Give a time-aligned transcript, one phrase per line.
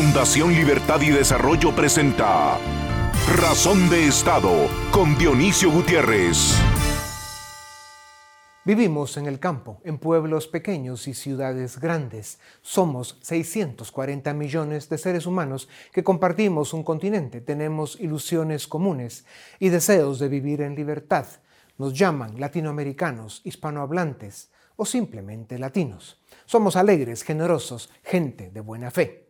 [0.00, 2.56] Fundación Libertad y Desarrollo presenta
[3.36, 6.54] Razón de Estado con Dionisio Gutiérrez.
[8.64, 12.38] Vivimos en el campo, en pueblos pequeños y ciudades grandes.
[12.62, 19.26] Somos 640 millones de seres humanos que compartimos un continente, tenemos ilusiones comunes
[19.58, 21.26] y deseos de vivir en libertad.
[21.76, 26.22] Nos llaman latinoamericanos, hispanohablantes o simplemente latinos.
[26.46, 29.27] Somos alegres, generosos, gente de buena fe.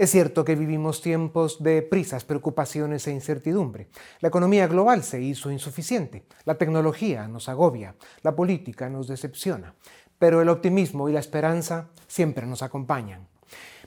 [0.00, 3.90] Es cierto que vivimos tiempos de prisas, preocupaciones e incertidumbre.
[4.20, 9.74] La economía global se hizo insuficiente, la tecnología nos agobia, la política nos decepciona,
[10.18, 13.28] pero el optimismo y la esperanza siempre nos acompañan.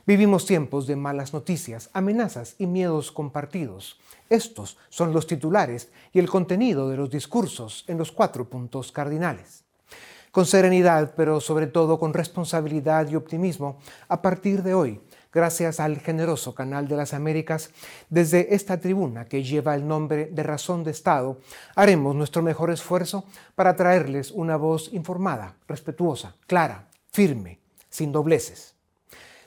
[0.05, 3.99] Vivimos tiempos de malas noticias, amenazas y miedos compartidos.
[4.29, 9.63] Estos son los titulares y el contenido de los discursos en los cuatro puntos cardinales.
[10.29, 15.01] Con serenidad, pero sobre todo con responsabilidad y optimismo, a partir de hoy
[15.33, 17.71] gracias al generoso Canal de las Américas,
[18.09, 21.39] desde esta tribuna que lleva el nombre de Razón de Estado,
[21.75, 23.25] haremos nuestro mejor esfuerzo
[23.55, 27.59] para traerles una voz informada, respetuosa, clara, firme,
[27.89, 28.75] sin dobleces.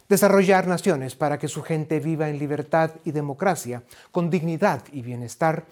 [0.08, 5.64] Desarrollar naciones para que su gente viva en libertad y democracia, con dignidad y bienestar,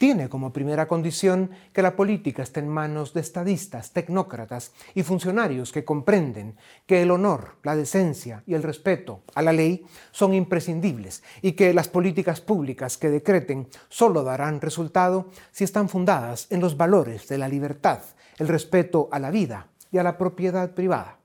[0.00, 5.72] tiene como primera condición que la política esté en manos de estadistas, tecnócratas y funcionarios
[5.72, 6.56] que comprenden
[6.86, 11.74] que el honor, la decencia y el respeto a la ley son imprescindibles y que
[11.74, 17.36] las políticas públicas que decreten solo darán resultado si están fundadas en los valores de
[17.36, 18.00] la libertad,
[18.38, 21.18] el respeto a la vida y a la propiedad privada.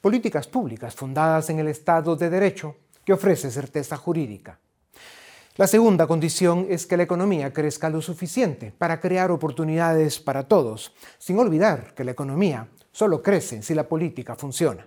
[0.00, 4.60] Políticas públicas fundadas en el Estado de Derecho que ofrece certeza jurídica.
[5.56, 10.94] La segunda condición es que la economía crezca lo suficiente para crear oportunidades para todos,
[11.18, 14.86] sin olvidar que la economía solo crece si la política funciona.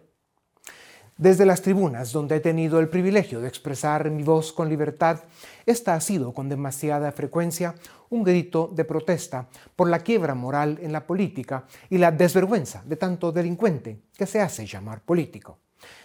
[1.18, 5.20] Desde las tribunas donde he tenido el privilegio de expresar mi voz con libertad,
[5.66, 7.76] esta ha sido con demasiada frecuencia
[8.10, 12.96] un grito de protesta por la quiebra moral en la política y la desvergüenza de
[12.96, 15.60] tanto delincuente que se hace llamar político.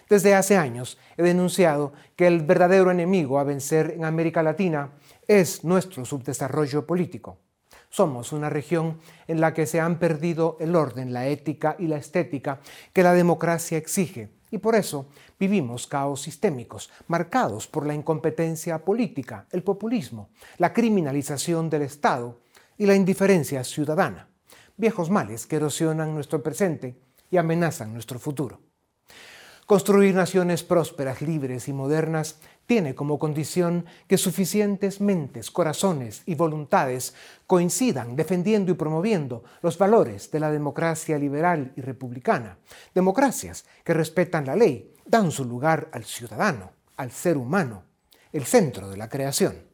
[0.08, 4.92] Desde hace años he denunciado que el verdadero enemigo a vencer en América Latina
[5.26, 7.38] es nuestro subdesarrollo político.
[7.90, 11.96] Somos una región en la que se han perdido el orden, la ética y la
[11.96, 12.60] estética
[12.92, 15.08] que la democracia exige y por eso
[15.38, 22.40] vivimos caos sistémicos marcados por la incompetencia política, el populismo, la criminalización del Estado
[22.78, 24.28] y la indiferencia ciudadana,
[24.76, 26.98] viejos males que erosionan nuestro presente
[27.30, 28.67] y amenazan nuestro futuro.
[29.68, 37.12] Construir naciones prósperas, libres y modernas tiene como condición que suficientes mentes, corazones y voluntades
[37.46, 42.56] coincidan defendiendo y promoviendo los valores de la democracia liberal y republicana,
[42.94, 47.82] democracias que respetan la ley, dan su lugar al ciudadano, al ser humano,
[48.32, 49.67] el centro de la creación.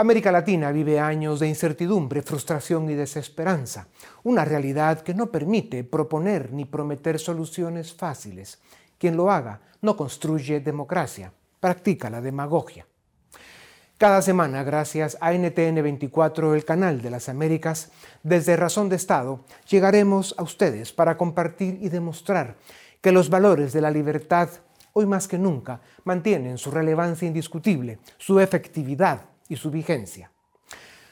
[0.00, 3.88] América Latina vive años de incertidumbre, frustración y desesperanza,
[4.22, 8.60] una realidad que no permite proponer ni prometer soluciones fáciles.
[8.96, 12.86] Quien lo haga no construye democracia, practica la demagogia.
[13.98, 17.90] Cada semana, gracias a NTN 24, el canal de las Américas,
[18.22, 22.54] desde Razón de Estado, llegaremos a ustedes para compartir y demostrar
[23.00, 24.48] que los valores de la libertad,
[24.92, 30.30] hoy más que nunca, mantienen su relevancia indiscutible, su efectividad y su vigencia.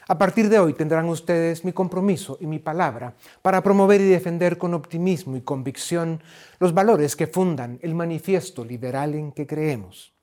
[0.09, 4.57] A partir de hoy tendrán ustedes mi compromiso y mi palabra para promover y defender
[4.57, 6.21] con optimismo y convicción
[6.59, 10.13] los valores que fundan el manifiesto liberal en que creemos.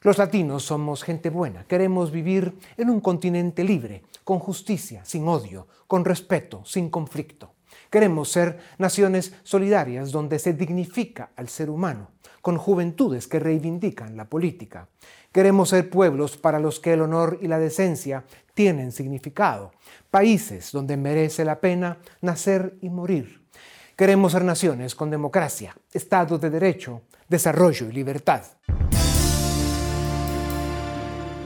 [0.00, 5.68] Los latinos somos gente buena, queremos vivir en un continente libre, con justicia, sin odio,
[5.86, 7.54] con respeto, sin conflicto.
[7.90, 14.24] Queremos ser naciones solidarias donde se dignifica al ser humano, con juventudes que reivindican la
[14.24, 14.88] política.
[15.32, 19.72] Queremos ser pueblos para los que el honor y la decencia tienen significado,
[20.10, 23.42] países donde merece la pena nacer y morir.
[23.96, 28.42] Queremos ser naciones con democracia, Estado de Derecho, desarrollo y libertad.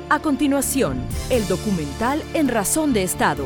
[0.09, 1.01] A continuación,
[1.31, 3.45] el documental En Razón de Estado.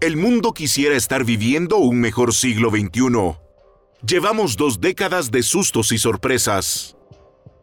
[0.00, 3.47] El mundo quisiera estar viviendo un mejor siglo XXI
[4.06, 6.96] Llevamos dos décadas de sustos y sorpresas.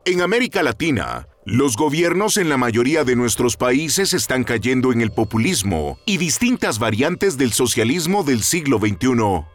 [0.03, 5.11] En América Latina, los gobiernos en la mayoría de nuestros países están cayendo en el
[5.11, 9.45] populismo y distintas variantes del socialismo del siglo XXI.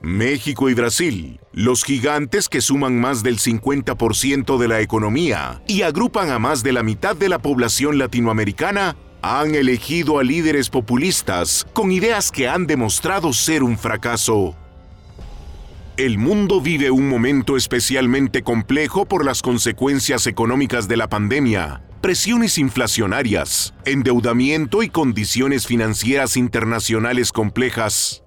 [0.00, 6.30] México y Brasil, los gigantes que suman más del 50% de la economía y agrupan
[6.30, 11.92] a más de la mitad de la población latinoamericana, han elegido a líderes populistas con
[11.92, 14.56] ideas que han demostrado ser un fracaso.
[15.96, 22.58] El mundo vive un momento especialmente complejo por las consecuencias económicas de la pandemia, presiones
[22.58, 28.24] inflacionarias, endeudamiento y condiciones financieras internacionales complejas.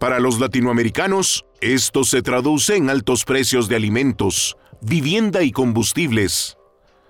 [0.00, 6.58] Para los latinoamericanos, esto se traduce en altos precios de alimentos, vivienda y combustibles.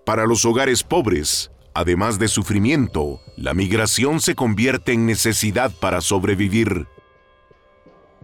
[0.05, 6.87] Para los hogares pobres, además de sufrimiento, la migración se convierte en necesidad para sobrevivir.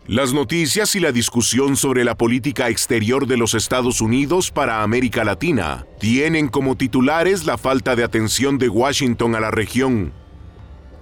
[0.09, 5.25] Las noticias y la discusión sobre la política exterior de los Estados Unidos para América
[5.25, 10.13] Latina tienen como titulares la falta de atención de Washington a la región.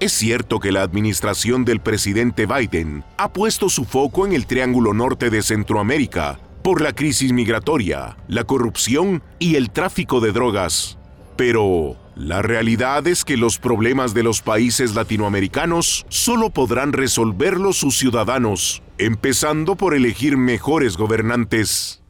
[0.00, 4.94] Es cierto que la administración del presidente Biden ha puesto su foco en el Triángulo
[4.94, 10.96] Norte de Centroamérica por la crisis migratoria, la corrupción y el tráfico de drogas.
[11.36, 17.98] Pero la realidad es que los problemas de los países latinoamericanos solo podrán resolverlos sus
[17.98, 22.02] ciudadanos, empezando por elegir mejores gobernantes.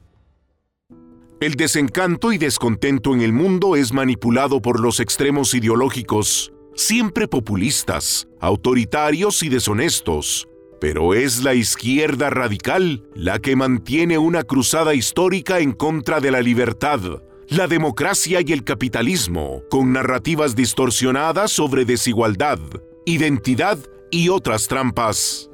[1.40, 8.28] El desencanto y descontento en el mundo es manipulado por los extremos ideológicos, siempre populistas,
[8.40, 10.48] autoritarios y deshonestos,
[10.80, 16.42] pero es la izquierda radical la que mantiene una cruzada histórica en contra de la
[16.42, 17.00] libertad,
[17.48, 22.58] la democracia y el capitalismo, con narrativas distorsionadas sobre desigualdad,
[23.06, 23.78] identidad
[24.10, 25.50] y otras trampas.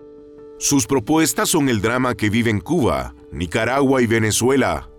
[0.61, 4.91] Sus propuestas son el drama que vive Cuba, Nicaragua y Venezuela.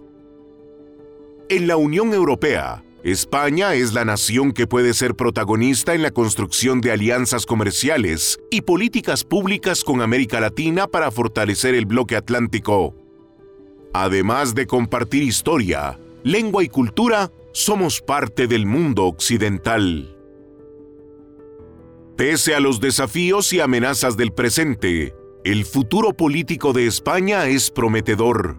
[1.50, 6.82] En la Unión Europea, España es la nación que puede ser protagonista en la construcción
[6.82, 12.96] de alianzas comerciales y políticas públicas con América Latina para fortalecer el bloque atlántico.
[13.94, 20.18] Además de compartir historia, lengua y cultura, somos parte del mundo occidental.
[22.18, 25.14] Pese a los desafíos y amenazas del presente,
[25.44, 28.58] el futuro político de España es prometedor.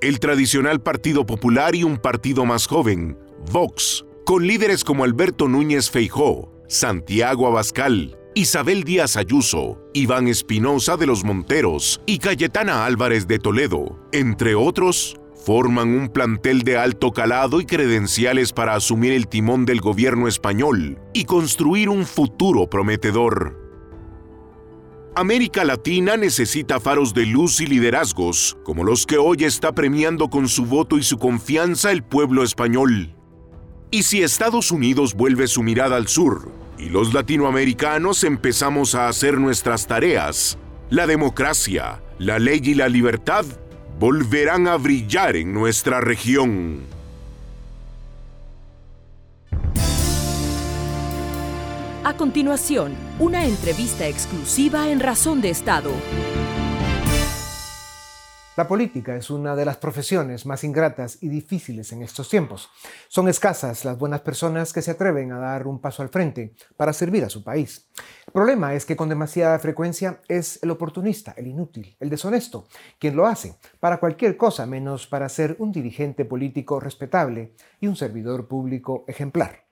[0.00, 3.18] El tradicional Partido Popular y un partido más joven,
[3.50, 11.06] Vox, con líderes como Alberto Núñez Feijó, Santiago Abascal, Isabel Díaz Ayuso, Iván Espinosa de
[11.06, 17.60] los Monteros y Cayetana Álvarez de Toledo, entre otros, forman un plantel de alto calado
[17.60, 23.63] y credenciales para asumir el timón del gobierno español y construir un futuro prometedor.
[25.16, 30.48] América Latina necesita faros de luz y liderazgos, como los que hoy está premiando con
[30.48, 33.14] su voto y su confianza el pueblo español.
[33.92, 39.38] Y si Estados Unidos vuelve su mirada al sur y los latinoamericanos empezamos a hacer
[39.38, 40.58] nuestras tareas,
[40.90, 43.44] la democracia, la ley y la libertad
[44.00, 46.93] volverán a brillar en nuestra región.
[52.06, 55.90] A continuación, una entrevista exclusiva en Razón de Estado.
[58.58, 62.68] La política es una de las profesiones más ingratas y difíciles en estos tiempos.
[63.08, 66.92] Son escasas las buenas personas que se atreven a dar un paso al frente para
[66.92, 67.88] servir a su país.
[68.26, 72.66] El problema es que con demasiada frecuencia es el oportunista, el inútil, el deshonesto,
[72.98, 77.96] quien lo hace para cualquier cosa menos para ser un dirigente político respetable y un
[77.96, 79.63] servidor público ejemplar.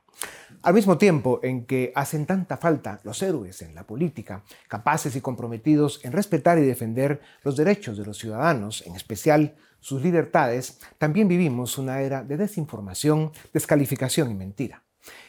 [0.65, 5.21] Al mismo tiempo en que hacen tanta falta los héroes en la política, capaces y
[5.21, 11.27] comprometidos en respetar y defender los derechos de los ciudadanos, en especial sus libertades, también
[11.27, 14.85] vivimos una era de desinformación, descalificación y mentira.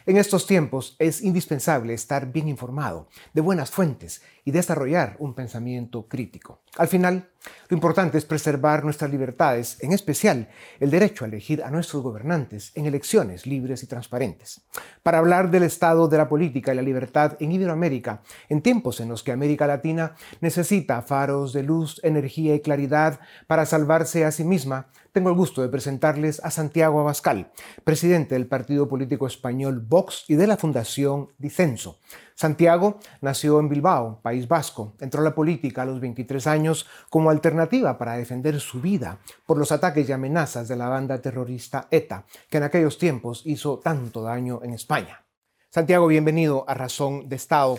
[0.05, 6.09] En estos tiempos es indispensable estar bien informado, de buenas fuentes y desarrollar un pensamiento
[6.09, 6.61] crítico.
[6.77, 7.29] Al final,
[7.69, 10.49] lo importante es preservar nuestras libertades, en especial
[10.81, 14.61] el derecho a elegir a nuestros gobernantes en elecciones libres y transparentes.
[15.03, 19.09] Para hablar del estado de la política y la libertad en Iberoamérica, en tiempos en
[19.09, 24.43] los que América Latina necesita faros de luz, energía y claridad para salvarse a sí
[24.43, 27.51] misma, tengo el gusto de presentarles a Santiago Abascal,
[27.83, 31.99] presidente del partido político español Vox y de la Fundación Dicenso.
[32.33, 34.93] Santiago nació en Bilbao, País Vasco.
[34.99, 39.59] Entró a la política a los 23 años como alternativa para defender su vida por
[39.59, 44.23] los ataques y amenazas de la banda terrorista ETA, que en aquellos tiempos hizo tanto
[44.23, 45.21] daño en España.
[45.69, 47.77] Santiago, bienvenido a Razón de Estado.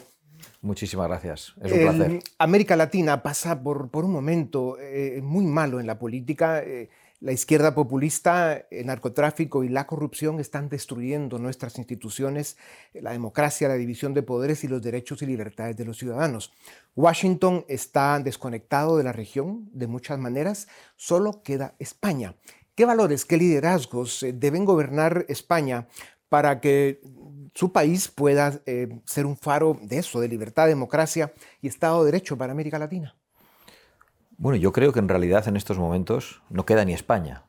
[0.62, 1.54] Muchísimas gracias.
[1.60, 2.22] Es un placer.
[2.38, 6.62] América Latina pasa por, por un momento eh, muy malo en la política.
[6.62, 6.90] Eh,
[7.20, 12.56] la izquierda populista, el narcotráfico y la corrupción están destruyendo nuestras instituciones,
[12.92, 16.52] la democracia, la división de poderes y los derechos y libertades de los ciudadanos.
[16.96, 22.34] Washington está desconectado de la región de muchas maneras, solo queda España.
[22.74, 25.86] ¿Qué valores, qué liderazgos eh, deben gobernar España
[26.28, 27.00] para que
[27.54, 32.10] su país pueda eh, ser un faro de eso, de libertad, democracia y Estado de
[32.10, 33.16] Derecho para América Latina?
[34.36, 37.44] Bueno, yo creo que en realidad en estos momentos no queda ni España.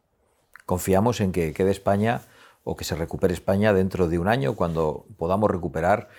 [0.65, 2.21] Confiamos en que quede España
[2.63, 6.09] o que se recupere España dentro de un año cuando podamos recuperar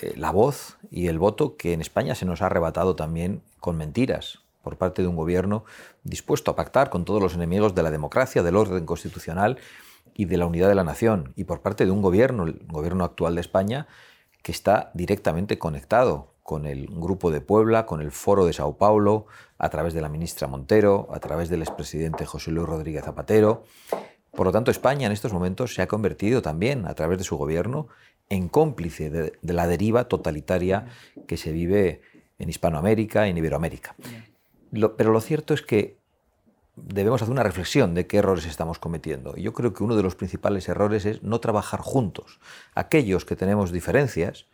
[0.00, 3.76] eh, la voz y el voto que en España se nos ha arrebatado también con
[3.76, 5.64] mentiras por parte de un gobierno
[6.04, 9.58] dispuesto a pactar con todos los enemigos de la democracia, del orden constitucional
[10.14, 13.04] y de la unidad de la nación, y por parte de un gobierno, el gobierno
[13.04, 13.86] actual de España,
[14.42, 19.26] que está directamente conectado con el Grupo de Puebla, con el Foro de Sao Paulo,
[19.58, 23.64] a través de la ministra Montero, a través del expresidente José Luis Rodríguez Zapatero.
[24.30, 27.36] Por lo tanto, España en estos momentos se ha convertido también, a través de su
[27.36, 27.88] gobierno,
[28.30, 30.86] en cómplice de, la deriva totalitaria
[31.26, 32.00] que se vive
[32.38, 33.94] en Hispanoamérica en Iberoamérica.
[34.96, 35.98] pero lo cierto es que
[36.76, 39.36] debemos hacer una reflexión de qué errores estamos cometiendo.
[39.36, 42.40] Yo creo que uno de los principales errores es no trabajar juntos.
[42.74, 44.46] Aquellos que tenemos diferencias,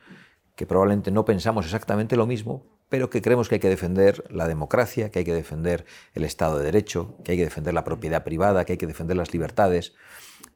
[0.57, 4.47] que probablemente no pensamos exactamente lo mismo, pero que creemos que hay que defender la
[4.47, 5.85] democracia, que hay que defender
[6.15, 9.17] el Estado de Derecho, que hay que defender la propiedad privada, que hay que defender
[9.17, 9.95] las libertades,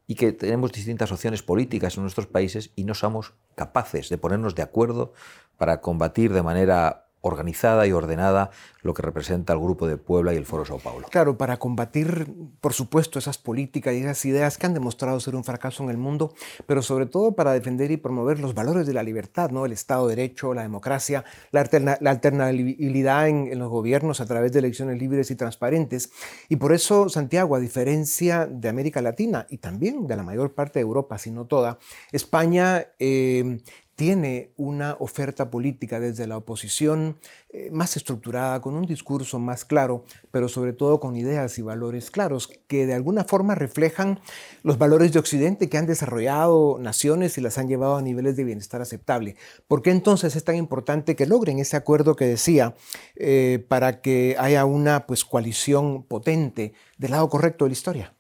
[0.07, 4.55] y que tenemos distintas opciones políticas en nuestros países y no somos capaces de ponernos
[4.55, 5.13] de acuerdo
[5.59, 8.51] para combatir de manera organizada y ordenada
[8.83, 11.09] lo que representa el Grupo de Puebla y el Foro Sao Paulo.
[11.11, 15.45] Claro, para combatir, por supuesto, esas políticas y esas ideas que han demostrado ser un
[15.45, 16.33] fracaso en el mundo,
[16.67, 19.67] pero sobre todo para defender y promover los valores de la libertad, ¿no?
[19.67, 24.99] el Estado de Derecho, la democracia, la, alternabilidad en, los gobiernos a través de elecciones
[24.99, 26.11] libres y transparentes.
[26.49, 30.79] Y por eso Santiago, a diferencia de América Latina y también de la mayor parte
[30.79, 31.79] de Europa, si no toda,
[32.13, 33.61] España eh,
[33.99, 37.19] tiene una oferta política desde la oposición
[37.51, 42.13] eh, más estructurada, con un discurso más claro, pero sobre todo con ideas y valores
[42.13, 44.21] claros que de alguna forma reflejan
[44.63, 48.45] los valores de Occidente que han desarrollado naciones y las han llevado a niveles de
[48.45, 49.35] bienestar aceptable.
[49.67, 52.77] ¿Por qué entonces es tan importante que logren ese acuerdo que decía
[53.17, 58.18] eh, para que haya una pues, coalición potente del lado correcto de la historia?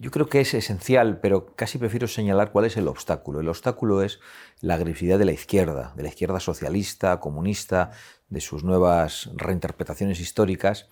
[0.00, 3.40] Yo creo que es esencial, pero casi prefiero señalar cuál es el obstáculo.
[3.40, 4.20] El obstáculo es
[4.60, 7.90] la agresividad de la izquierda, de la izquierda socialista, comunista,
[8.28, 10.86] de sus nuevas reinterpretaciones históricas,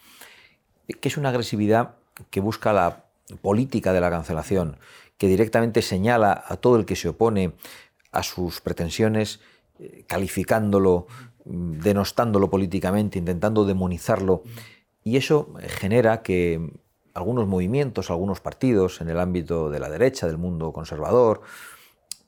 [1.01, 1.95] que es una agresividad
[2.31, 3.05] que busca la
[3.43, 4.79] política de la cancelación,
[5.19, 7.53] que directamente señala a todo el que se opone
[8.11, 9.39] a sus pretensiones,
[9.79, 11.07] eh, calificándolo,
[11.45, 14.43] denostándolo políticamente, intentando demonizarlo.
[15.05, 16.73] Y eso genera que
[17.17, 21.41] algunos movimientos, algunos partidos en el ámbito de la derecha, del mundo conservador,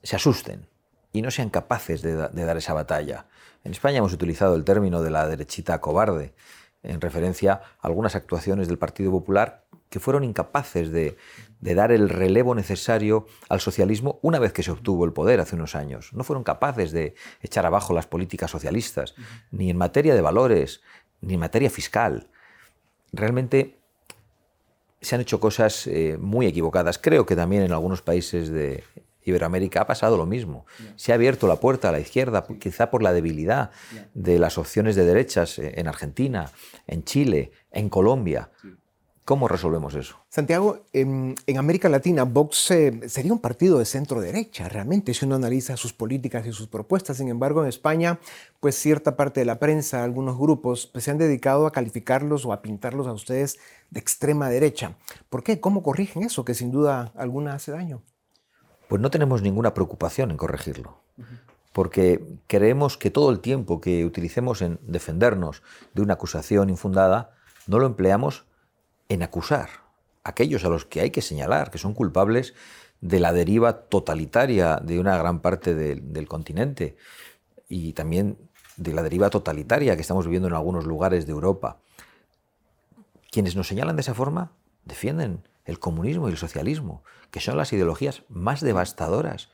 [0.01, 0.67] se asusten
[1.13, 3.27] y no sean capaces de, dar esa batalla.
[3.63, 6.33] En España hemos utilizado el término de la derechita cobarde
[6.81, 11.17] en referencia a algunas actuaciones del Partido Popular que fueron incapaces de,
[11.59, 15.75] dar el relevo necesario al socialismo una vez que se obtuvo el poder hace unos
[15.75, 16.13] años.
[16.13, 19.13] No fueron capaces de echar abajo las políticas socialistas,
[19.51, 20.81] ni en materia de valores,
[21.21, 22.29] ni en materia fiscal.
[23.11, 23.78] Realmente
[25.01, 26.97] se han hecho cosas eh, muy equivocadas.
[26.97, 28.83] Creo que también en algunos países de
[29.23, 30.65] Iberoamérica ha pasado lo mismo.
[30.95, 33.71] Se ha abierto la puerta a la izquierda, quizá por la debilidad
[34.13, 36.51] de las opciones de derechas eh, en Argentina,
[36.87, 38.49] en Chile, en Colombia.
[39.29, 40.15] ¿Cómo resolvemos eso?
[40.27, 45.35] Santiago, en, América Latina, Vox eh, sería un partido de centro derecha, realmente, si uno
[45.35, 47.17] analiza sus políticas y sus propuestas.
[47.17, 48.17] Sin embargo, en España,
[48.59, 52.53] pues cierta parte de la prensa, algunos grupos, pues, se han dedicado a calificarlos o
[52.53, 53.59] a pintarlos a ustedes
[53.91, 54.95] de extrema derecha.
[55.29, 55.59] ¿Por qué?
[55.59, 58.01] ¿Cómo corrigen eso, que sin duda alguna hace daño?
[58.87, 61.03] Pues no tenemos ninguna preocupación en corregirlo,
[61.71, 65.61] porque creemos que todo el tiempo que utilicemos en defendernos
[65.93, 67.35] de una acusación infundada,
[67.67, 68.48] no lo empleamos
[69.09, 69.69] en acusar
[70.23, 72.53] a aquellos a los que hay que señalar, que son culpables
[73.01, 76.95] de la deriva totalitaria de una gran parte del continente
[77.67, 78.37] y también
[78.77, 81.79] de la deriva totalitaria que estamos viviendo en algunos lugares de Europa.
[83.31, 84.51] Quienes nos señalan de esa forma
[84.85, 89.49] defienden el comunismo y el socialismo, que son las ideologías más devastadoras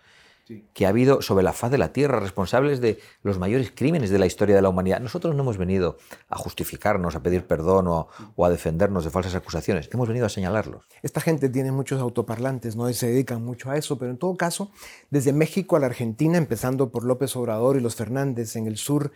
[0.74, 4.20] que ha habido sobre la faz de la Tierra, responsables de los mayores crímenes de
[4.20, 5.00] la historia de la humanidad.
[5.00, 5.98] Nosotros no hemos venido
[6.30, 8.08] a justificarnos, a pedir perdón o,
[8.44, 10.86] a defendernos de falsas acusaciones, hemos venido a señalarlos.
[11.02, 12.92] Esta gente tiene muchos autoparlantes, ¿no?
[12.94, 14.72] se dedican mucho a eso, pero en todo caso,
[15.10, 19.12] desde México a la Argentina, empezando por López Obrador y los Fernández en el sur,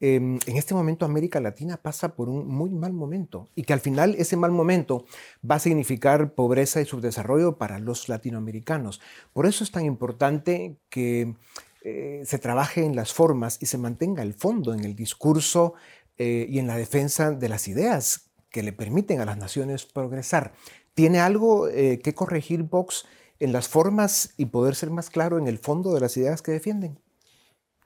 [0.00, 3.80] em, en este momento América Latina pasa por un muy mal momento y que al
[3.80, 5.06] final ese mal momento
[5.48, 9.00] va a significar pobreza y subdesarrollo para los latinoamericanos.
[9.32, 11.34] Por eso es tan importante que
[11.82, 15.74] eh, se trabaje en las formas y se mantenga el fondo en el discurso
[16.16, 20.54] eh, y en la defensa de las ideas que le permiten a las naciones progresar.
[20.94, 23.04] ¿Tiene algo eh, que corregir Vox
[23.38, 26.52] en las formas y poder ser más claro en el fondo de las ideas que
[26.52, 26.98] defienden?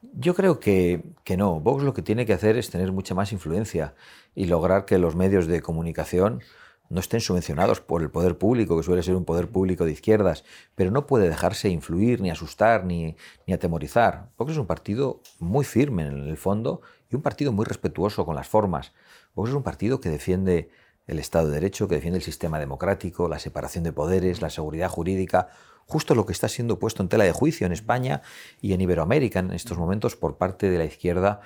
[0.00, 1.58] Yo creo que, que, no.
[1.58, 3.94] Vox lo que tiene que hacer es tener mucha más influencia
[4.34, 6.40] y lograr que los medios de comunicación
[6.88, 10.44] no estén subvencionados por el poder público, que suele ser un poder público de izquierdas,
[10.74, 13.16] pero no puede dejarse influir, ni asustar, ni,
[13.46, 14.30] ni atemorizar.
[14.38, 16.80] Vox es un partido muy firme en el fondo
[17.10, 18.92] y un partido muy respetuoso con las formas.
[19.34, 20.70] Vox es un partido que defiende
[21.06, 24.88] el Estado de Derecho, que defiende el sistema democrático, la separación de poderes, la seguridad
[24.88, 25.48] jurídica,
[25.86, 28.20] justo lo que está siendo puesto en tela de juicio en España
[28.60, 31.40] y en Iberoamérica en estos momentos por parte de la izquierda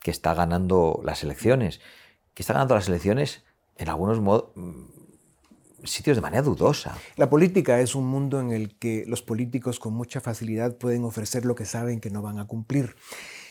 [0.00, 1.80] que está ganando las elecciones,
[2.34, 3.42] que está ganando las elecciones
[3.78, 6.96] en algunos mm, sitios de manera dudosa.
[7.16, 11.44] La política es un mundo en el que los políticos con mucha facilidad pueden ofrecer
[11.44, 12.96] lo que saben que no van a cumplir.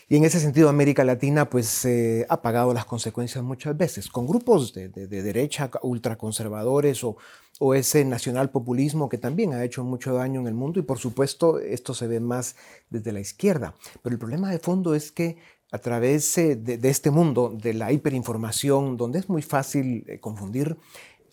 [0.07, 4.27] Y en ese sentido América Latina pues eh, ha pagado las consecuencias muchas veces, con
[4.27, 7.17] grupos de, derecha ultraconservadores o,
[7.59, 10.99] o ese nacional populismo que también ha hecho mucho daño en el mundo y por
[10.99, 12.55] supuesto esto se ve más
[12.91, 13.73] desde la izquierda.
[14.03, 15.37] Pero el problema de fondo es que
[15.75, 20.77] a través eh, de, este mundo de la hiperinformación, donde es muy fácil eh, confundir,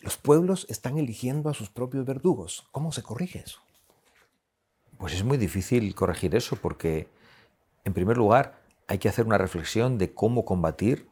[0.00, 2.66] los pueblos están eligiendo a sus propios verdugos.
[2.72, 3.60] ¿Cómo se corrige eso?
[4.98, 7.08] Pues es muy difícil corregir eso porque,
[7.84, 11.08] en primer lugar, hay que hacer una reflexión de cómo combatir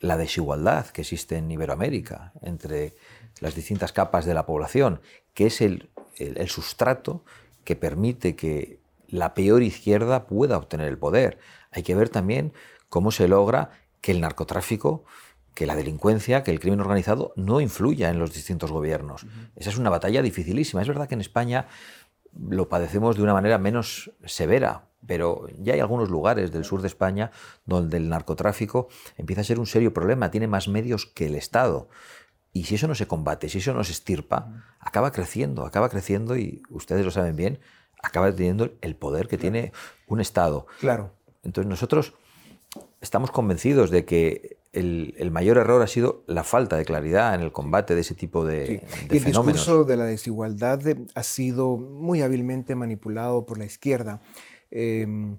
[0.00, 2.96] la desigualdad que existe en Iberoamérica entre
[3.40, 5.00] las distintas capas de la población,
[5.34, 7.24] que es el, el sustrato
[7.62, 8.79] que permite que
[9.10, 11.38] la peor izquierda pueda obtener el poder.
[11.70, 12.52] Hay que ver también
[12.88, 15.04] cómo se logra que el narcotráfico,
[15.54, 19.26] que la delincuencia, que el crimen organizado no influya en los distintos gobiernos.
[19.56, 20.82] Esa es una batalla dificilísima.
[20.82, 21.66] Es verdad que en España
[22.32, 26.88] lo padecemos de una manera menos severa, pero ya hay algunos lugares del sur de
[26.88, 27.30] España
[27.64, 31.88] donde el narcotráfico empieza a ser un serio problema, tiene más medios que el Estado.
[32.52, 36.36] Y si eso no se combate, si eso no se estirpa, acaba creciendo, acaba creciendo
[36.36, 37.60] y ustedes lo saben bien,
[38.02, 39.72] acaba teniendo el poder que tiene
[40.06, 40.66] un Estado.
[40.80, 41.12] Claro.
[41.42, 42.14] Entonces nosotros
[43.00, 47.52] estamos convencidos de que el, mayor error ha sido la falta de claridad en el
[47.52, 50.80] combate de ese tipo de, y el discurso de la desigualdad
[51.14, 54.20] ha sido muy hábilmente manipulado por la izquierda.
[54.70, 55.38] Em,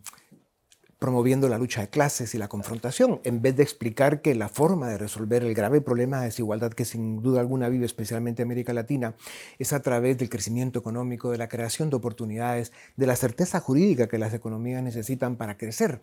[1.02, 4.88] promoviendo la lucha de clases y la confrontación, en vez de explicar que la forma
[4.88, 9.16] de resolver el grave problema de desigualdad que sin duda alguna vive especialmente América Latina
[9.58, 14.08] es a través del crecimiento económico, de la creación de oportunidades, de la certeza jurídica
[14.08, 16.02] que las economías necesitan para crecer.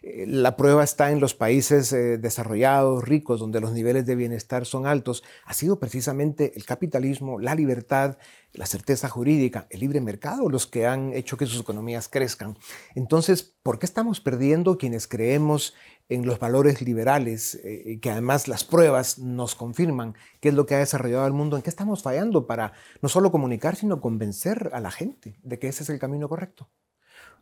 [0.00, 4.86] La prueba está en los países eh, desarrollados, ricos, donde los niveles de bienestar son
[4.86, 5.24] altos.
[5.44, 8.16] Ha sido precisamente el capitalismo, la libertad,
[8.52, 12.56] la certeza jurídica, el libre mercado, los que han hecho que sus economías crezcan.
[12.94, 15.74] Entonces, ¿por qué estamos perdiendo quienes creemos
[16.08, 20.76] en los valores liberales, eh, que además las pruebas nos confirman qué es lo que
[20.76, 21.56] ha desarrollado el mundo?
[21.56, 25.66] ¿En qué estamos fallando para no solo comunicar, sino convencer a la gente de que
[25.66, 26.70] ese es el camino correcto?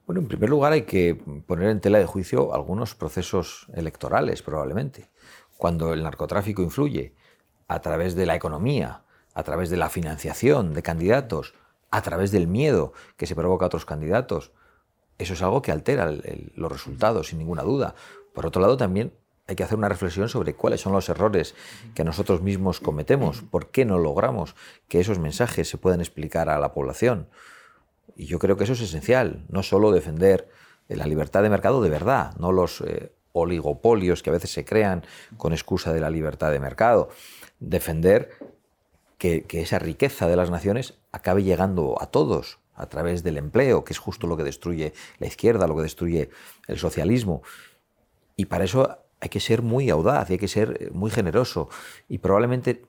[0.07, 1.16] Bueno, en primer lugar hay que
[1.49, 5.11] poner en tela de juicio algunos procesos electorales, probablemente.
[5.57, 7.12] Cuando el narcotráfico influye
[7.66, 9.03] a través de la economía,
[9.35, 11.55] a través de la financiación de candidatos,
[11.90, 14.53] a través del miedo que se provoca a otros candidatos,
[15.19, 16.12] eso es algo que altera
[16.55, 17.97] los resultados, sin ninguna duda.
[18.33, 19.12] Por otro lado, también
[19.49, 21.57] hay que hacer una reflexión sobre cuáles son los errores
[21.97, 24.55] que nosotros mismos cometemos, por qué no logramos
[24.87, 27.29] que esos mensajes se puedan explicar a la población.
[28.17, 30.49] Y yo creo que eso es esencial, no solo defender
[30.89, 35.05] la libertad de mercado de verdad, no los eh, oligopolios que a veces se crean
[35.37, 37.11] con excusa de la libertad de mercado,
[37.61, 38.31] defender
[39.19, 43.93] que, esa riqueza de las naciones acabe llegando a todos a través del empleo, que
[43.93, 46.31] es justo lo que destruye la izquierda, lo que destruye
[46.67, 47.43] el socialismo.
[48.37, 51.69] Y para eso hay que ser muy audaz, hay que ser muy generoso.
[52.09, 52.85] Y probablemente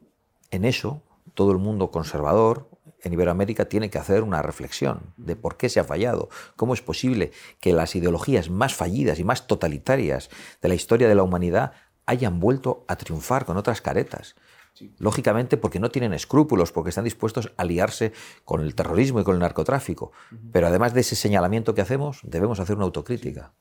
[0.51, 1.01] en eso
[1.33, 2.69] todo el mundo conservador
[3.01, 6.81] en Iberoamérica tiene que hacer una reflexión de por qué se ha fallado, cómo es
[6.81, 10.29] posible que las ideologías más fallidas y más totalitarias
[10.61, 11.73] de la historia de la humanidad
[12.05, 14.35] hayan vuelto a triunfar con otras caretas.
[14.99, 18.13] Lógicamente porque no tienen escrúpulos, porque están dispuestos a liarse
[18.45, 20.11] con el terrorismo y con el narcotráfico.
[20.51, 23.53] Pero además de ese señalamiento que hacemos, debemos hacer una autocrítica.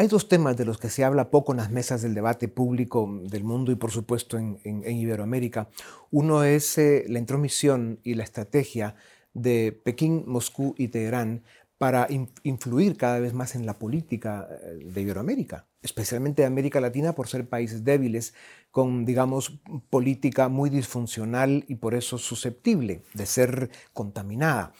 [0.00, 3.20] Hay dos temas de los que se habla poco en las mesas del debate público
[3.24, 5.70] del mundo y por supuesto en, Iberoamérica.
[6.12, 8.94] Uno es eh, la intromisión y la estrategia
[9.34, 11.42] de Pekín, Moscú y Teherán
[11.78, 12.06] para
[12.44, 17.26] influir cada vez más en la política eh, de Iberoamérica, especialmente de América Latina por
[17.26, 18.34] ser países débiles,
[18.70, 19.58] con, digamos,
[19.90, 24.72] política muy disfuncional y por eso susceptible de ser contaminada.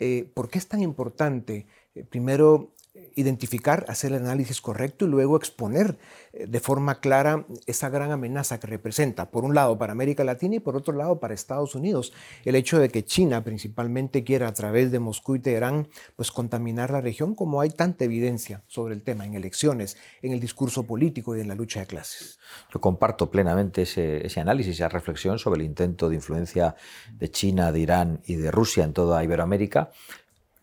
[0.00, 1.68] Eh, ¿Por qué es tan importante,
[2.10, 2.73] primero,
[3.16, 5.98] identificar, hacer el análisis correcto y luego exponer
[6.32, 10.56] eh, de forma clara esa gran amenaza que representa, por un lado para América Latina
[10.56, 12.12] y por otro lado para Estados Unidos,
[12.44, 16.90] el hecho de que China principalmente quiera a través de Moscú y Teherán pues contaminar
[16.90, 21.36] la región como hay tanta evidencia sobre el tema en elecciones, en el discurso político
[21.36, 22.38] y en la lucha de clases.
[22.72, 26.76] Yo comparto plenamente ese, ese análisis, esa reflexión sobre el intento de influencia
[27.12, 29.90] de China, de Irán y de Rusia en toda Iberoamérica.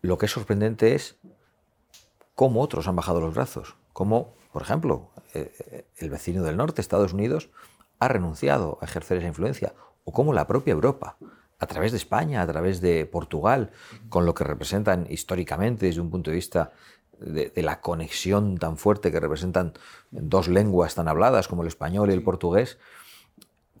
[0.00, 1.16] Lo que es sorprendente es
[2.34, 6.80] cómo otros han bajado los brazos, cómo, por ejemplo, eh, eh, el vecino del norte,
[6.80, 7.50] Estados Unidos,
[7.98, 11.16] ha renunciado a ejercer esa influencia, o cómo la propia Europa,
[11.58, 13.70] a través de España, a través de Portugal,
[14.08, 16.72] con lo que representan históricamente desde un punto de vista
[17.20, 19.74] de, la conexión tan fuerte que representan
[20.10, 22.78] dos lenguas tan habladas como el español y el portugués,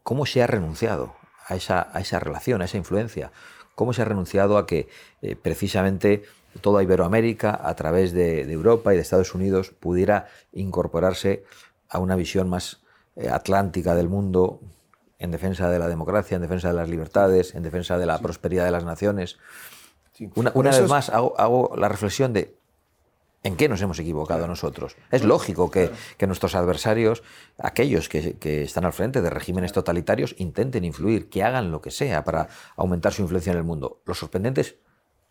[0.02, 3.32] cómo se ha renunciado a esa, a esa relación, a esa influencia,
[3.74, 4.88] cómo se ha renunciado a que
[5.22, 6.22] eh, precisamente
[6.60, 11.44] toda Iberoamérica, a través de, Europa y de Estados Unidos, pudiera incorporarse
[11.88, 12.80] a una visión más
[13.16, 14.60] eh, atlántica del mundo
[15.18, 18.64] en defensa de la democracia, en defensa de las libertades, en defensa de la prosperidad
[18.64, 19.38] de las naciones.
[20.34, 22.56] Una, vez más hago, la reflexión de
[23.44, 24.94] ¿En qué nos hemos equivocado nosotros?
[25.10, 25.90] Es lógico que,
[26.26, 27.24] nuestros adversarios,
[27.58, 31.90] aquellos que, que, están al frente de regímenes totalitarios, intenten influir, que hagan lo que
[31.90, 34.00] sea para aumentar su influencia en el mundo.
[34.06, 34.76] Lo sorprendente es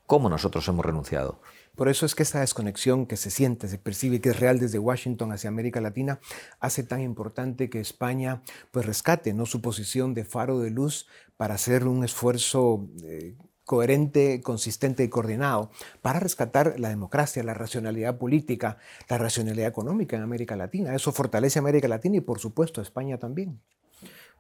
[0.06, 1.42] cómo nosotros hemos renunciado.
[1.76, 4.78] Por eso es que esa desconexión que se siente, se percibe que es real desde
[4.78, 6.20] Washington hacia América Latina,
[6.60, 9.46] hace tan importante que España pues rescate ¿no?
[9.46, 15.72] su posición de faro de luz para hacer un esfuerzo eh, coherente, consistente y coordinado
[16.02, 20.94] para rescatar la democracia, la racionalidad política, la racionalidad económica en América Latina.
[20.94, 23.62] Eso fortalece a América Latina y por supuesto a España también.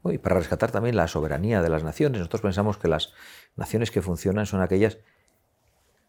[0.03, 2.19] Y para rescatar también la soberanía de las naciones.
[2.19, 3.13] Nosotros pensamos que las
[3.55, 4.97] naciones que funcionan son aquellas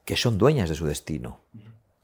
[0.04, 1.40] que son dueñas de su destino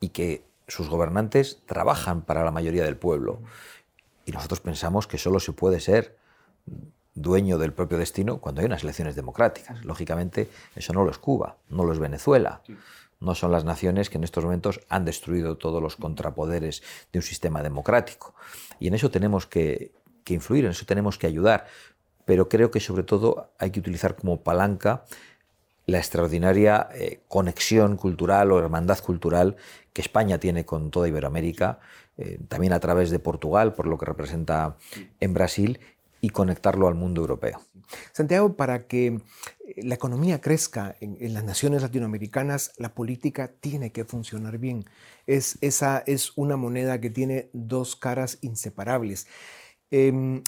[0.01, 3.41] y que sus gobernantes trabajan para la mayoría del pueblo.
[4.25, 6.17] Y nosotros pensamos que solo se puede ser
[7.15, 9.85] dueño del propio destino cuando hay unas elecciones democráticas.
[9.85, 12.63] Lógicamente, eso no lo es Cuba, no lo es Venezuela.
[13.21, 16.83] No son las naciones que en estos momentos han destruido todos los contrapoderes
[17.13, 18.35] de un sistema democrático.
[18.79, 21.67] Y en eso tenemos que, que influir, en eso tenemos que ayudar.
[22.25, 25.05] Pero creo que sobre todo hay que utilizar como palanca
[25.89, 29.57] la extraordinaria eh, conexión cultural o hermandad cultural
[29.95, 31.81] que España tiene con toda Iberoamérica,
[32.19, 34.77] eh, también a través de Portugal, por lo que representa
[35.19, 35.81] en Brasil,
[36.21, 37.63] y conectarlo al mundo europeo.
[38.13, 39.21] Santiago, para que eh,
[39.83, 44.85] la economía crezca en, las naciones latinoamericanas, la política tiene que funcionar bien.
[45.27, 49.27] Es, esa es una moneda que tiene dos caras inseparables.
[49.91, 50.43] Em,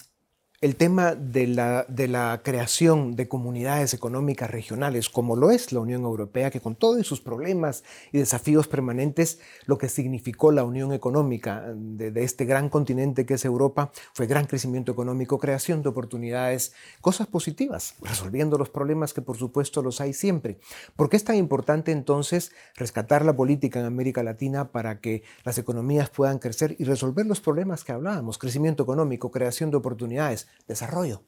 [0.62, 5.80] el tema de la, de la, creación de comunidades económicas regionales, como lo es la
[5.80, 10.92] Unión Europea, que con todos sus problemas y desafíos permanentes, lo que significó la Unión
[10.92, 15.88] Económica de, de, este gran continente que es Europa fue gran crecimiento económico, creación de
[15.88, 20.58] oportunidades, cosas positivas, resolviendo los problemas que por supuesto los hay siempre.
[20.94, 25.56] ¿Por qué es tan importante entonces rescatar la política en América Latina para que las
[25.56, 28.36] economías puedan crecer y resolver los problemas que hablábamos?
[28.36, 31.22] Crecimiento económico, creación de oportunidades desarrollo.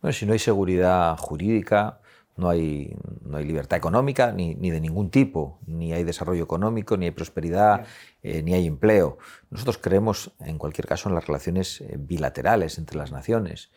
[0.00, 2.00] Bueno, si no hay seguridad jurídica,
[2.36, 6.96] no hay, no hay libertad económica ni, ni, de ningún tipo, ni hay desarrollo económico,
[6.96, 7.86] ni hay prosperidad,
[8.22, 9.18] eh, ni hay empleo.
[9.50, 13.70] Nosotros creemos, en cualquier caso, en las relaciones eh, bilaterales entre las naciones.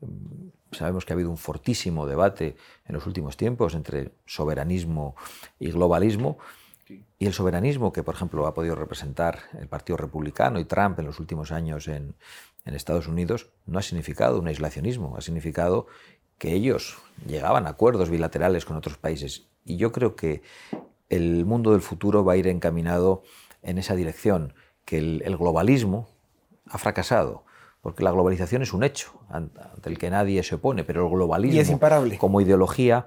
[0.00, 5.16] Mm, sabemos que ha habido un fortísimo debate en los últimos tiempos entre soberanismo
[5.58, 6.38] y globalismo.
[7.18, 11.06] Y el soberanismo que, por ejemplo, ha podido representar el Partido Republicano y Trump en
[11.06, 12.14] los últimos años en,
[12.64, 15.86] en Estados Unidos no ha significado un aislacionismo, ha significado
[16.38, 19.46] que ellos llegaban a acuerdos bilaterales con otros países.
[19.64, 20.42] Y yo creo que
[21.08, 23.22] el mundo del futuro va a ir encaminado
[23.62, 26.08] en esa dirección, que el, globalismo
[26.66, 27.44] ha fracasado,
[27.80, 31.78] porque la globalización es un hecho ante el que nadie se opone, pero el globalismo
[32.18, 33.06] como ideología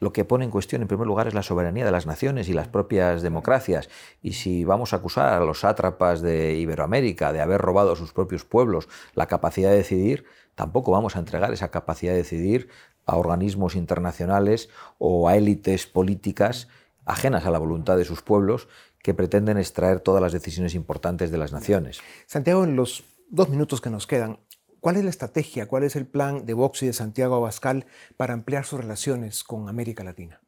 [0.00, 2.54] lo que pone en cuestión, en primer lugar, es la soberanía de las naciones y
[2.54, 3.90] las propias democracias.
[4.22, 8.12] Y si vamos a acusar a los sátrapas de Iberoamérica de haber robado a sus
[8.12, 12.68] propios pueblos la capacidad de decidir, tampoco vamos a entregar esa capacidad de decidir
[13.04, 16.68] a organismos internacionales o a élites políticas
[17.04, 18.68] ajenas a la voluntad de sus pueblos
[19.02, 22.00] que pretenden extraer todas las decisiones importantes de las naciones.
[22.26, 24.38] Santiago, en los dos minutos que nos quedan,
[24.80, 28.34] ¿Cuál es la estrategia, cuál es el plan de Vox y de Santiago Abascal para
[28.34, 30.40] ampliar sus relaciones con América Latina?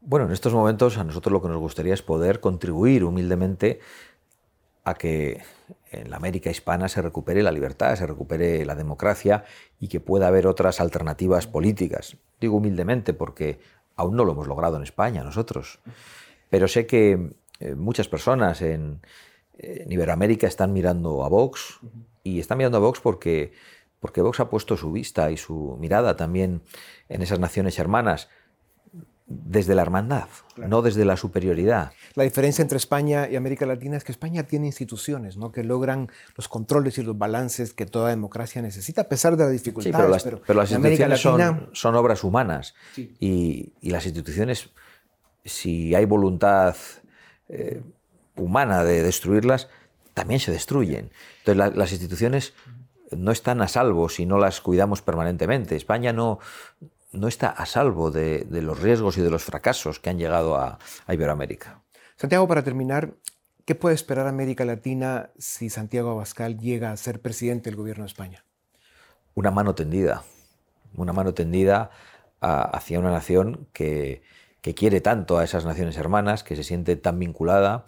[0.00, 3.80] Bueno, en estos momentos a nosotros lo que nos gustaría es poder contribuir humildemente
[4.84, 5.42] a que
[5.90, 9.44] en la América hispana se recupere la libertad, se recupere la democracia
[9.78, 12.16] y que pueda haber otras alternativas políticas.
[12.40, 13.58] Digo humildemente porque
[13.96, 15.80] aún no lo hemos logrado en España nosotros,
[16.48, 19.00] pero sé que eh, muchas personas en,
[19.62, 21.80] Iberoamérica están mirando a Vox
[22.22, 23.52] y están mirando a Vox porque,
[24.00, 26.62] porque Vox ha puesto su vista y su mirada también
[27.08, 28.28] en esas naciones hermanas
[29.30, 31.92] desde la hermandad, no desde la superioridad.
[32.14, 35.52] La diferencia entre España y América Latina es que España tiene instituciones ¿no?
[35.52, 39.52] que logran los controles y los balances que toda democracia necesita, a pesar de las
[39.52, 40.24] dificultades.
[40.24, 44.70] pero, las, instituciones son, obras humanas y, las instituciones,
[45.44, 46.74] si hay voluntad
[47.48, 47.82] eh,
[48.34, 49.68] humana de destruirlas,
[50.20, 51.10] también se destruyen.
[51.38, 52.52] Entonces las instituciones
[53.10, 55.76] no están a salvo si no las cuidamos permanentemente.
[55.76, 56.40] España no,
[57.12, 60.78] no está a salvo de, los riesgos y de los fracasos que han llegado a,
[61.08, 61.80] Iberoamérica.
[62.16, 63.14] Santiago, para terminar,
[63.64, 68.08] ¿qué puede esperar América Latina si Santiago Abascal llega a ser presidente del gobierno de
[68.08, 68.44] España?
[69.32, 70.22] Una mano tendida,
[70.96, 71.92] una mano tendida
[72.42, 74.20] hacia una nación que,
[74.60, 77.86] quiere tanto a esas naciones hermanas, que se siente tan vinculada,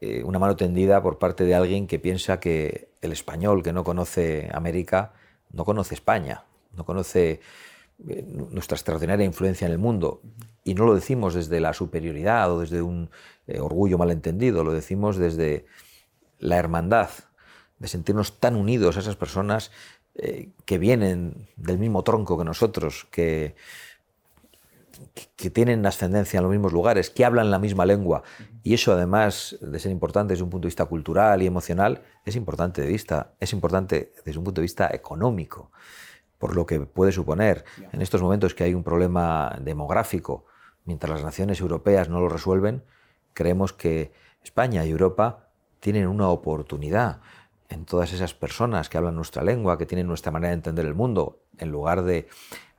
[0.00, 3.84] eh, una mano tendida por parte de alguien que piensa que el español que no
[3.84, 5.12] conoce América
[5.52, 6.44] no conoce España,
[6.76, 7.40] no conoce
[8.06, 10.20] eh, nuestra extraordinaria influencia en el mundo.
[10.64, 13.10] Y no lo decimos desde la superioridad o desde un
[13.46, 15.66] eh, orgullo malentendido, lo decimos desde
[16.38, 17.10] la hermandad,
[17.78, 19.70] de sentirnos tan unidos a esas personas
[20.14, 23.54] eh, que vienen del mismo tronco que nosotros, que,
[25.36, 28.22] que tienen ascendencia en los mismos lugares, que hablan la misma lengua.
[28.62, 32.36] Y eso, además de ser importante desde un punto de vista cultural y emocional, es
[32.36, 35.70] importante, de vista, es importante desde un punto de vista económico
[36.38, 37.64] por lo que puede suponer.
[37.92, 40.46] En estos momentos que hay un problema demográfico,
[40.84, 42.84] mientras las naciones europeas no lo resuelven,
[43.34, 47.20] creemos que España y Europa tienen una oportunidad
[47.68, 50.94] en todas esas personas que hablan nuestra lengua, que tienen nuestra manera de entender el
[50.94, 52.28] mundo, en lugar de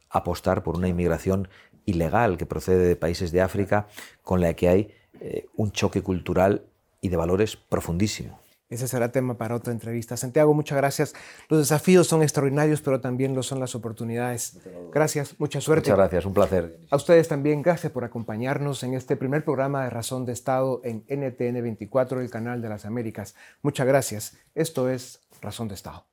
[0.10, 1.50] apostar por una inmigración
[1.90, 3.88] ilegal que procede de países de África,
[4.24, 6.64] con la que hay eh, un choque cultural
[7.02, 8.40] y de valores profundísimo.
[8.70, 10.16] Ese será tema para otra entrevista.
[10.16, 11.16] Santiago, muchas gracias.
[11.50, 14.60] Los desafíos son extraordinarios, pero también lo son las oportunidades.
[14.94, 15.90] Gracias, mucha suerte.
[15.90, 16.80] Muchas gracias, un placer.
[16.92, 21.04] A ustedes también, gracias por acompañarnos en este primer programa de Razón de Estado en
[21.10, 23.34] NTN 24, el canal de las Américas.
[23.64, 24.38] Muchas gracias.
[24.54, 26.09] Esto es Razón de Estado.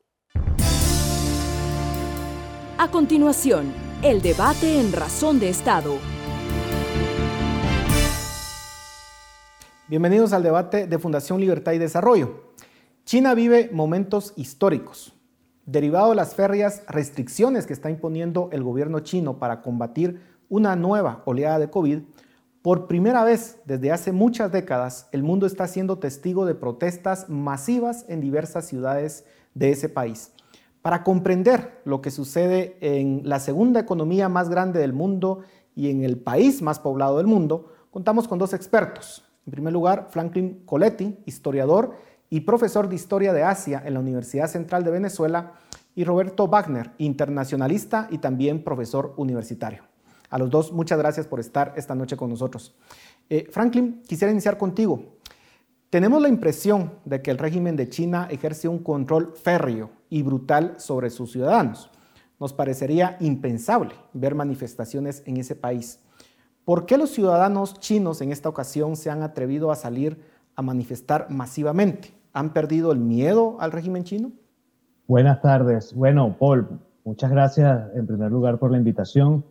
[2.78, 5.96] A continuación, el debate en Razón de Estado.
[9.88, 12.52] Bienvenidos al debate de Fundación Libertad y Desarrollo.
[13.06, 15.14] China vive momentos históricos.
[15.64, 21.22] Derivado de las férreas restricciones que está imponiendo el gobierno chino para combatir una nueva
[21.24, 22.00] oleada de COVID,
[22.60, 28.04] por primera vez desde hace muchas décadas, el mundo está siendo testigo de protestas masivas
[28.08, 30.32] en diversas ciudades de ese país.
[30.87, 35.40] Para comprender lo que sucede en la segunda economía más grande del mundo
[35.75, 39.25] y en el país más poblado del mundo, contamos con dos expertos.
[39.46, 41.96] En primer lugar, Franklin Coletti, historiador
[42.31, 45.55] y profesor de Historia de Asia en la Universidad Central de Venezuela,
[45.96, 49.83] y Roberto Wagner, internacionalista y también profesor universitario.
[50.31, 52.77] A los dos, muchas gracias por estar esta noche con nosotros.
[53.29, 55.03] Eh, Franklin, quisiera iniciar contigo.
[55.90, 60.75] Tenemos la impresión de que el régimen de China ejerce un control férreo y brutal
[60.79, 61.90] sobre sus ciudadanos.
[62.38, 66.01] Nos parecería impensable ver manifestaciones en ese país.
[66.64, 70.21] ¿Por qué los ciudadanos chinos en esta ocasión se han atrevido a salir
[70.57, 72.12] a manifestar masivamente?
[72.33, 74.33] ¿Han perdido el miedo al régimen chino?
[75.07, 75.95] Buenas tardes.
[75.95, 79.45] Bueno, Paul, muchas gracias en primer lugar por la invitación.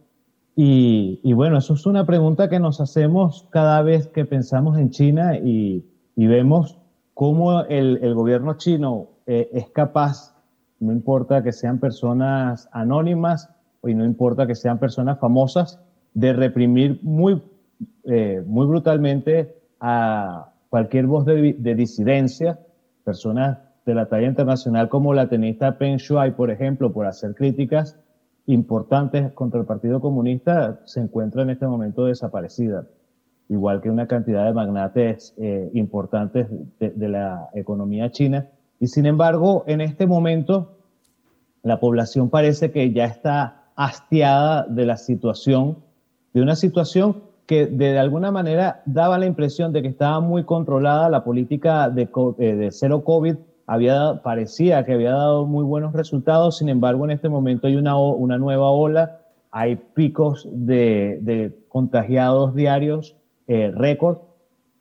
[0.57, 5.37] Y, bueno, eso es una pregunta que nos hacemos cada vez que pensamos en China
[5.37, 6.77] y, vemos
[7.13, 10.34] cómo el, gobierno chino eh, es capaz,
[10.85, 13.49] no importa que sean personas anónimas
[13.83, 15.79] y no importa que sean personas famosas,
[16.13, 17.41] de reprimir muy,
[18.05, 22.59] eh, muy brutalmente a cualquier voz de, de disidencia
[23.03, 27.97] personas de la talla internacional como la tenista Peng Shuai, por ejemplo, por hacer críticas
[28.47, 32.87] importantes contra el Partido Comunista, se encuentra en este momento desaparecida,
[33.47, 36.47] igual que una cantidad de magnates eh, importantes
[36.79, 38.47] de, la economía china.
[38.79, 40.74] Y sin embargo, en este momento,
[41.65, 45.77] la población parece que ya está hastiada de la situación,
[46.31, 51.09] de una situación que de alguna manera daba la impresión de que estaba muy controlada.
[51.09, 56.69] La política de, eh, cero COVID, había, parecía que había dado muy buenos resultados, sin
[56.69, 63.15] embargo en este momento hay una, una nueva ola, hay picos de, de contagiados diarios,
[63.47, 64.19] eh, récord,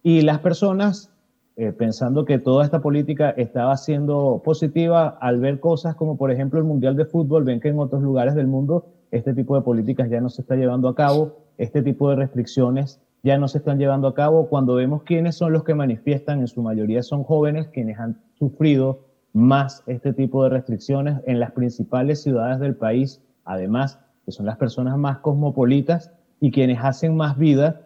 [0.03, 1.11] y las personas,
[1.57, 6.59] eh, pensando que toda esta política estaba siendo positiva, al ver cosas como por ejemplo
[6.59, 10.11] el Mundial de Fútbol, ven que en otros lugares del mundo este tipo de políticas
[10.11, 13.79] ya no se está llevando a cabo, este tipo de restricciones ya no se están
[13.79, 14.49] llevando a cabo.
[14.49, 19.01] Cuando vemos quiénes son los que manifiestan, en su mayoría son jóvenes quienes han sufrido
[19.33, 24.59] más este tipo de restricciones en las principales ciudades del país, además, que son las
[24.59, 27.81] personas más cosmopolitas y quienes hacen más vida.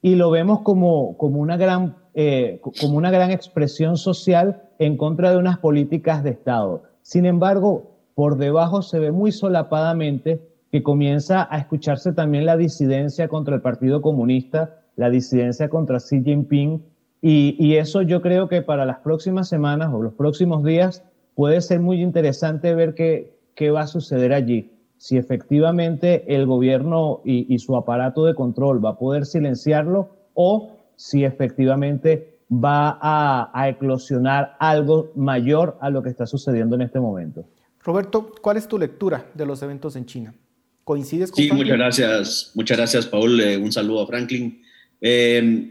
[0.00, 5.30] Y lo vemos como, como, una gran, eh, como una gran expresión social en contra
[5.30, 6.82] de unas políticas de Estado.
[7.02, 13.28] Sin embargo, por debajo se ve muy solapadamente que comienza a escucharse también la disidencia
[13.28, 16.82] contra el Partido Comunista, la disidencia contra Xi Jinping,
[17.22, 21.04] y, eso yo creo que para las próximas semanas o los próximos días
[21.36, 24.72] puede ser muy interesante ver qué, va a suceder allí.
[24.96, 31.24] Si efectivamente el gobierno y su aparato de control va a poder silenciarlo o si
[31.24, 37.46] efectivamente va a, a, eclosionar algo mayor a lo que está sucediendo en este momento.
[37.84, 40.34] Roberto, ¿cuál es tu lectura de los eventos en China?
[40.82, 42.50] ¿Coincides con Sí, muchas gracias.
[42.54, 43.40] Muchas gracias, Paul.
[43.40, 44.60] Eh, un saludo a Franklin.
[45.00, 45.68] Eh,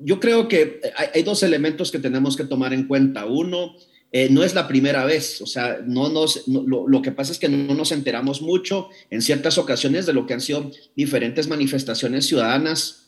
[0.00, 0.80] yo creo que
[1.12, 3.26] hay, dos elementos que tenemos que tomar en cuenta.
[3.26, 3.74] Uno,
[4.10, 7.38] eh, no es la primera vez, o sea, no nos, lo, lo, que pasa es
[7.38, 12.24] que no nos enteramos mucho en ciertas ocasiones de lo que han sido diferentes manifestaciones
[12.26, 13.05] ciudadanas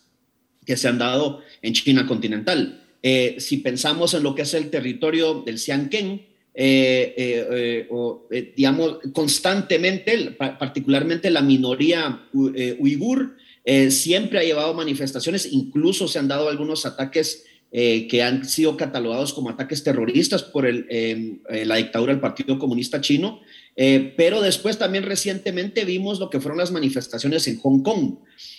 [0.68, 2.84] que se han dado en China continental.
[3.02, 6.26] Eh, si pensamos en lo que es el territorio del Xianquén,
[6.60, 13.36] eh, o, digamos, constantemente, particularmente la minoría uigur,
[13.70, 18.78] eh, siempre ha llevado manifestaciones, incluso se han dado algunos ataques eh, que han sido
[18.78, 23.42] catalogados como ataques terroristas por el, em, eh, la dictadura del Partido Comunista Chino,
[24.16, 28.16] pero después también recientemente vimos lo que fueron las manifestaciones en Hong Kong.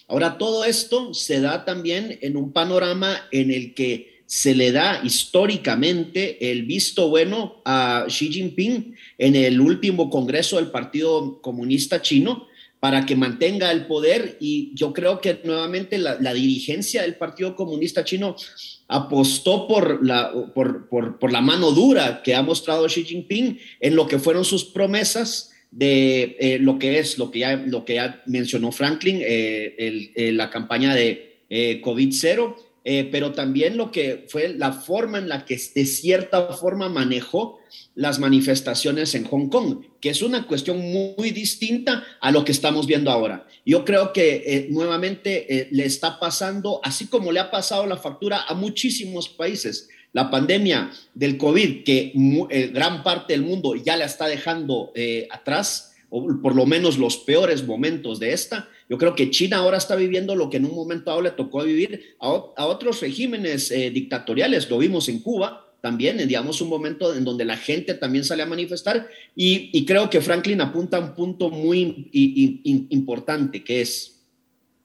[0.07, 5.01] Ahora, todo esto se da también en un panorama en el que se le da
[5.03, 12.47] históricamente el visto bueno a Xi Jinping en el último Congreso del Partido Comunista Chino,
[12.79, 18.05] para que mantenga el poder y yo creo que nuevamente la, dirigencia del Partido Comunista
[18.05, 18.35] Chino
[18.89, 24.07] apostó por la, por, por, la mano dura que ha mostrado Xi Jinping en lo
[24.07, 28.23] que fueron sus promesas de eh, lo que es, lo que ya, lo que ya
[28.25, 32.55] mencionó Franklin, eh, la campaña de eh, COVID-0,
[33.11, 37.59] pero también lo que fue la forma en la que de cierta forma manejó
[37.95, 42.87] las manifestaciones en Hong Kong, que es una cuestión muy, distinta a lo que estamos
[42.87, 43.45] viendo ahora.
[43.65, 47.97] Yo creo que eh, nuevamente eh, le está pasando, así como le ha pasado la
[47.97, 49.89] factura a muchísimos países.
[50.13, 52.13] La pandemia del COVID, que
[52.49, 54.93] eh, gran parte del mundo ya la está dejando
[55.29, 59.77] atrás, o por lo menos los peores momentos de esta, yo creo que China ahora
[59.77, 63.69] está viviendo lo que en un momento dado le tocó vivir a, a otros regímenes
[63.69, 64.69] dictatoriales.
[64.69, 68.47] Lo vimos en Cuba, también, digamos, un momento en donde la gente también sale a
[68.47, 72.09] manifestar y, creo que Franklin apunta a un punto muy
[72.89, 74.19] importante, que es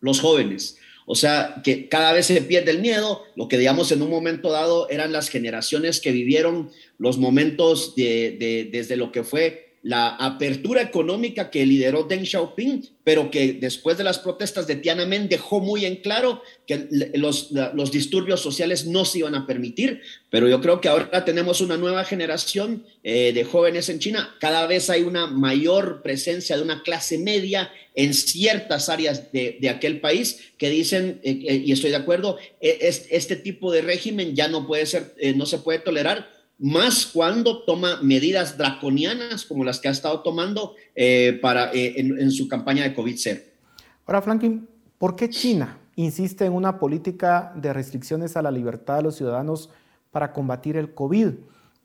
[0.00, 0.78] los jóvenes.
[1.06, 4.50] O sea, que cada vez se pierde el miedo, lo que digamos en un momento
[4.50, 10.80] dado eran las generaciones que vivieron los momentos de, desde lo que fue la apertura
[10.80, 15.84] económica que lideró Deng Xiaoping, pero que después de las protestas de Tiananmen dejó muy
[15.84, 20.00] en claro que los, los, disturbios sociales no se iban a permitir.
[20.30, 24.34] Pero yo creo que ahora tenemos una nueva generación eh, de jóvenes en China.
[24.40, 29.68] Cada vez hay una mayor presencia de una clase media en ciertas áreas de, de
[29.68, 34.34] aquel país que dicen, eh, eh, y estoy de acuerdo, es, este tipo de régimen
[34.34, 39.80] ya no puede ser, no se puede tolerar más cuando toma medidas draconianas como las
[39.80, 43.42] que ha estado tomando eh, para, eh, en, su campaña de COVID-0.
[44.06, 49.02] Ahora, Franklin, ¿por qué China insiste en una política de restricciones a la libertad de
[49.02, 49.70] los ciudadanos
[50.10, 51.28] para combatir el COVID?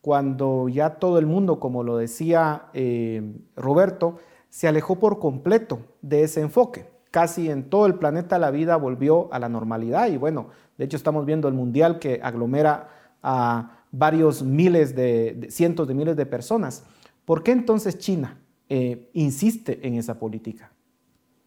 [0.02, 3.22] Cuando ya todo el mundo, como lo decía eh,
[3.56, 6.86] Roberto, se alejó por completo de ese enfoque.
[7.12, 10.96] Casi en todo el planeta la vida volvió a la normalidad y bueno, de hecho
[10.96, 12.90] estamos viendo el mundial que aglomera
[13.24, 16.86] a varios miles de, cientos de miles de personas.
[17.26, 20.72] ¿Por qué entonces China eh, insiste en esa política?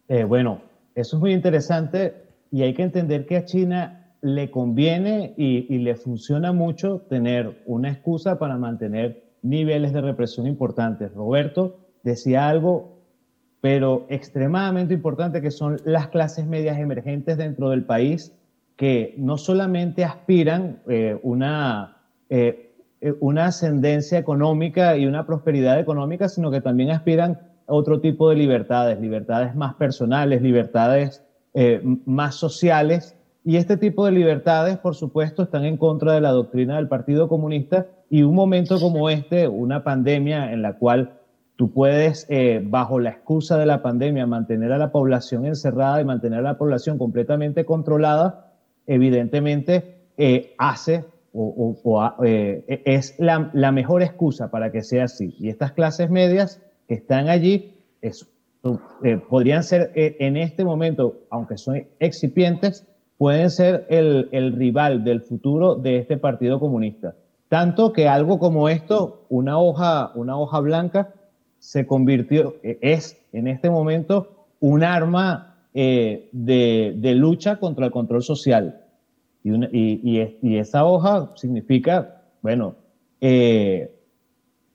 [0.07, 0.61] Eh, bueno,
[0.95, 5.95] eso es muy interesante y hay que entender que a China le conviene y, le
[5.95, 11.13] funciona mucho tener una excusa para mantener niveles de represión importantes.
[11.13, 13.01] Roberto decía algo,
[13.59, 18.33] pero extremadamente importante, que son las clases medias emergentes dentro del país,
[18.77, 22.02] que no solamente aspiran eh, una
[22.35, 28.01] eh, eh, una ascendencia económica y una prosperidad económica, sino que también aspiran a otro
[28.01, 31.23] tipo de libertades, libertades más personales, libertades
[31.53, 33.15] eh, más sociales.
[33.45, 37.27] Y este tipo de libertades, por supuesto, están en contra de la doctrina del Partido
[37.27, 41.19] Comunista y un momento como este, una pandemia en la cual
[41.55, 42.27] tú puedes,
[42.63, 46.57] bajo la excusa de la pandemia, mantener a la población encerrada y mantener a la
[46.57, 48.53] población completamente controlada,
[48.87, 55.35] evidentemente eh, hace o, eh, es la, mejor excusa para que sea así.
[55.39, 61.87] Y estas clases medias que están allí eh, podrían ser en este momento, aunque son
[61.99, 62.85] excipientes,
[63.17, 67.15] pueden ser el, rival del futuro de este Partido Comunista.
[67.49, 71.13] Tanto que algo como esto, una hoja, una hoja blanca,
[71.59, 78.82] se convirtió, es en este momento un arma de, lucha contra el control social.
[79.43, 82.75] Y, y, esa hoja significa, bueno,
[83.19, 83.93] eh,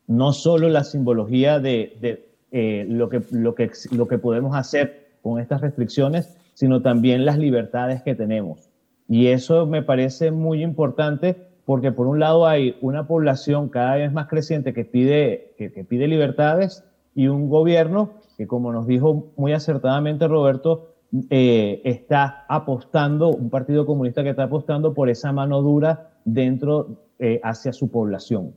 [0.07, 5.41] no solo la simbología de, eh, lo, que, lo, que, lo que podemos hacer con
[5.41, 8.69] estas restricciones, sino también las libertades que tenemos.
[9.09, 14.13] Y eso me parece muy importante porque por un lado hay una población cada vez
[14.13, 19.33] más creciente que pide, que, que pide libertades y un gobierno que, como nos dijo
[19.37, 20.95] muy acertadamente Roberto,
[21.31, 27.41] eh, está apostando, un partido comunista que está apostando por esa mano dura dentro eh,
[27.43, 28.55] hacia su población.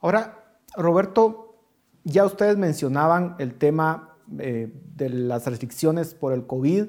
[0.00, 1.54] Ahora, Roberto,
[2.02, 6.86] ya ustedes mencionaban el tema eh, de las restricciones por el COVID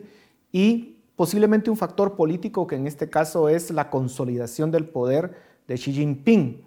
[0.51, 5.35] y posiblemente un factor político que en este caso es la consolidación del poder
[5.67, 6.63] de Xi Jinping.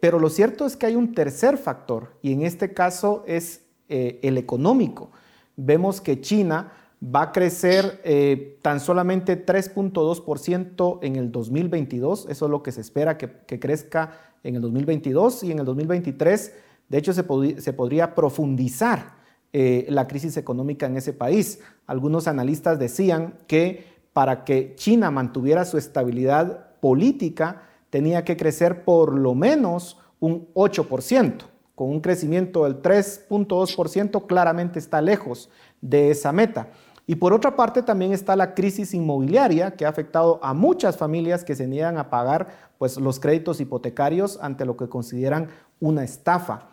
[0.00, 4.38] pero lo cierto es que hay un tercer factor y en este caso es el
[4.38, 5.10] económico.
[5.56, 6.72] Vemos que China
[7.02, 12.80] va a crecer eh, tan solamente 3.2% en el 2022, eso es lo que se
[12.80, 16.54] espera que, crezca en el 2022 y en el 2023,
[16.88, 19.16] de hecho, se, podría profundizar
[19.52, 21.60] eh, la crisis económica en ese país.
[21.86, 23.84] Algunos analistas decían que
[24.14, 31.44] para que China mantuviera su estabilidad política, tenía que crecer por lo menos un 8%.
[31.74, 35.48] Con un crecimiento del 3.2%, claramente está lejos
[35.80, 36.70] de esa meta.
[37.10, 41.42] Y por otra parte también está la crisis inmobiliaria que ha afectado a muchas familias
[41.42, 45.48] que se niegan a pagar pues, los créditos hipotecarios ante lo que consideran
[45.80, 46.68] una estafa.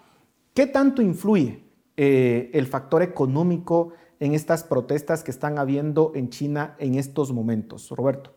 [0.53, 1.63] ¿Qué tanto influye
[1.95, 7.88] eh, el factor económico en estas protestas que están habiendo en China en estos momentos?
[7.91, 8.36] Roberto.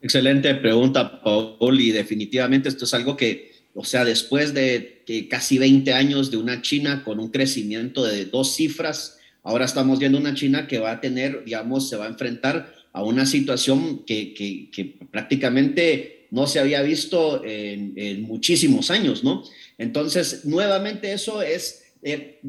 [0.00, 5.92] Excelente pregunta, Paul, y definitivamente esto es algo que, o sea, después de casi 20
[5.92, 9.17] años de una China con un crecimiento de dos cifras,
[9.48, 13.02] Ahora estamos viendo una China que va a tener, digamos, se va a enfrentar a
[13.02, 14.68] una situación que,
[15.10, 19.42] prácticamente no se había visto en, muchísimos años, ¿no?
[19.78, 22.42] Entonces, nuevamente eso es, eh,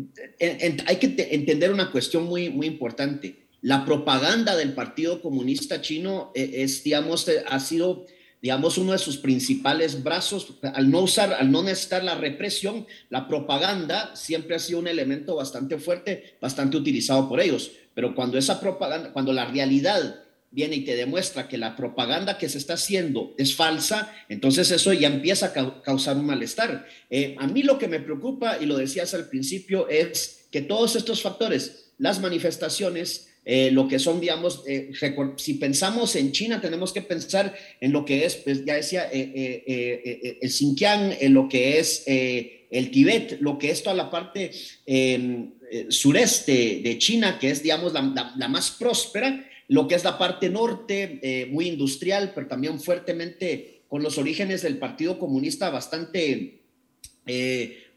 [0.88, 3.48] hay que entender una cuestión muy, muy importante.
[3.62, 8.08] La propaganda del Partido Comunista Chino eh, es, digamos, ha sido
[8.42, 13.28] digamos, uno de sus principales brazos, al no usar, al no necesitar la represión, la
[13.28, 17.72] propaganda siempre ha sido un elemento bastante fuerte, bastante utilizado por ellos.
[17.94, 22.50] Pero cuando esa propaganda, cuando la realidad viene y te demuestra que la propaganda que
[22.50, 26.88] se está haciendo es falsa, entonces eso ya empieza a causar un malestar.
[27.10, 30.96] Eh, a mí lo que me preocupa, y lo decías al principio, es que todos
[30.96, 34.92] estos factores, las manifestaciones, eh, lo que son, digamos, eh,
[35.38, 40.38] si pensamos en China, tenemos que pensar en lo que es, pues, ya decía, eh,
[40.42, 44.52] el Xinjiang, en lo que es el Tíbet, lo que es toda la parte
[44.86, 45.52] em,
[45.90, 50.50] sureste de China, que es, digamos, la, la, más próspera, lo que es la parte
[50.50, 56.62] norte, muy industrial, pero también fuertemente con los orígenes del Partido Comunista bastante,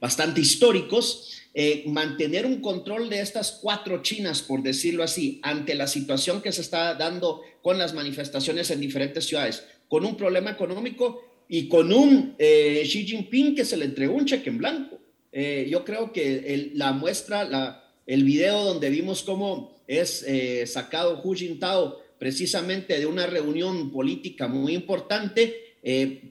[0.00, 1.41] bastante históricos.
[1.54, 6.50] Eh, mantener un control de estas cuatro Chinas, por decirlo así, ante la situación que
[6.50, 11.92] se está dando con las manifestaciones en diferentes ciudades, con un problema económico y con
[11.92, 14.98] un eh, Xi Jinping que se le entregó un cheque en blanco.
[15.30, 20.24] Eh, yo creo que la muestra, la, el video donde vimos cómo es
[20.64, 25.76] sacado Hu Jintao precisamente de una reunión política muy importante,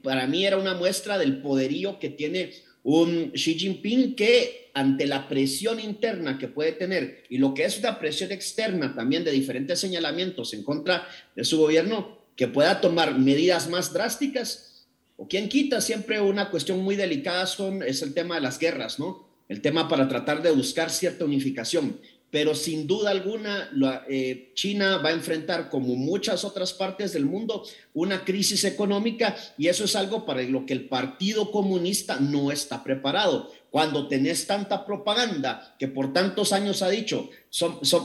[0.02, 2.50] para mí era una muestra del poderío que tiene
[2.82, 7.78] un Xi Jinping que ante la presión interna que puede tener y lo que es
[7.78, 11.06] una presión externa también de diferentes señalamientos en contra
[11.36, 16.80] de su gobierno, que pueda tomar medidas más drásticas, o quien quita, siempre una cuestión
[16.80, 19.28] muy delicada son, es el tema de las guerras, ¿no?
[19.48, 21.98] El tema para tratar de buscar cierta unificación
[22.32, 23.70] pero sin duda alguna
[24.08, 27.62] eh, China va a enfrentar, como muchas otras partes del mundo,
[27.92, 32.82] una crisis económica y eso es algo para lo que el Partido Comunista no está
[32.82, 33.52] preparado.
[33.72, 37.28] Cuando tenés tanta propaganda que por tantos años ha dicho,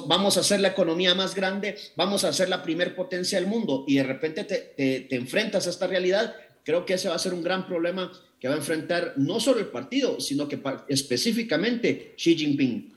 [0.08, 3.84] vamos a hacer la economía más grande, vamos a ser la primer potencia del mundo
[3.86, 7.36] y de repente te, te enfrentas a esta realidad, creo que ese va a ser
[7.36, 12.36] un gran problema que va a enfrentar no solo el partido, sino que específicamente Xi
[12.36, 12.94] Jinping.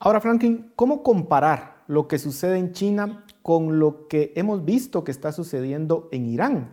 [0.00, 5.10] Ahora, Franklin, ¿cómo comparar lo que sucede en China con lo que hemos visto que
[5.10, 6.70] está sucediendo en Irán.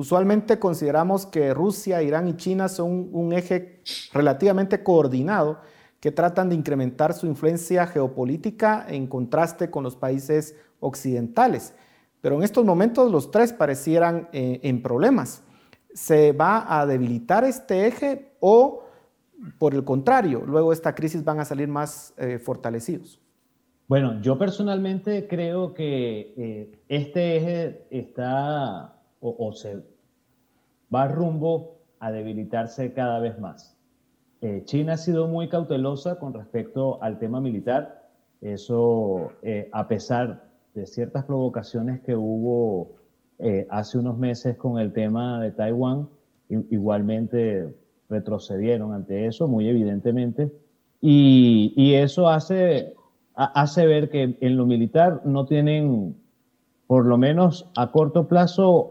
[0.00, 3.82] Usualmente consideramos que Rusia, Irán y China son un eje
[4.14, 5.60] relativamente coordinado
[6.00, 11.74] que tratan de incrementar su influencia geopolítica en contraste con los países occidentales.
[12.22, 15.42] Pero en estos momentos los tres parecieran eh, en problemas.
[15.92, 18.84] ¿Se va a debilitar este eje o,
[19.58, 23.20] por el contrario, luego de esta crisis van a salir más eh, fortalecidos?
[23.86, 29.82] Bueno, yo personalmente creo que eh, este eje está o, se
[30.94, 33.76] va rumbo a debilitarse cada vez más.
[34.42, 38.08] Eh, China ha sido muy cautelosa con respecto al tema militar.
[38.40, 42.96] Eso, eh, a pesar de ciertas provocaciones que hubo
[43.38, 46.08] eh, hace unos meses con el tema de Taiwán,
[46.48, 47.74] igualmente
[48.08, 50.50] retrocedieron ante eso, muy evidentemente.
[51.00, 52.94] Y, y eso hace,
[53.34, 56.16] hace ver que en lo militar no tienen,
[56.90, 58.88] por lo menos a corto plazo,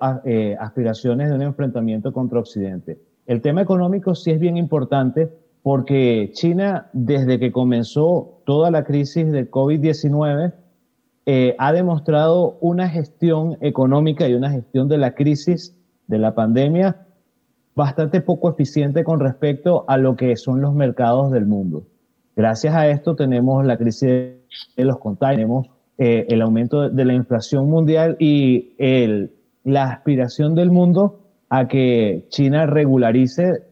[0.57, 2.97] aspiraciones de un enfrentamiento contra Occidente.
[3.25, 5.29] El tema económico sí es bien importante
[5.63, 10.53] porque China, desde que comenzó toda la crisis del COVID-19,
[11.25, 15.75] eh, ha demostrado una gestión económica y una gestión de la crisis
[16.07, 17.05] de la pandemia
[17.75, 21.83] bastante poco eficiente con respecto a lo que son los mercados del mundo.
[22.33, 27.13] Gracias a esto tenemos la crisis de los contagios, tenemos eh, el aumento de la
[27.13, 29.33] inflación mundial y el,
[29.65, 31.19] la aspiración del mundo
[31.49, 33.63] a que China regularice,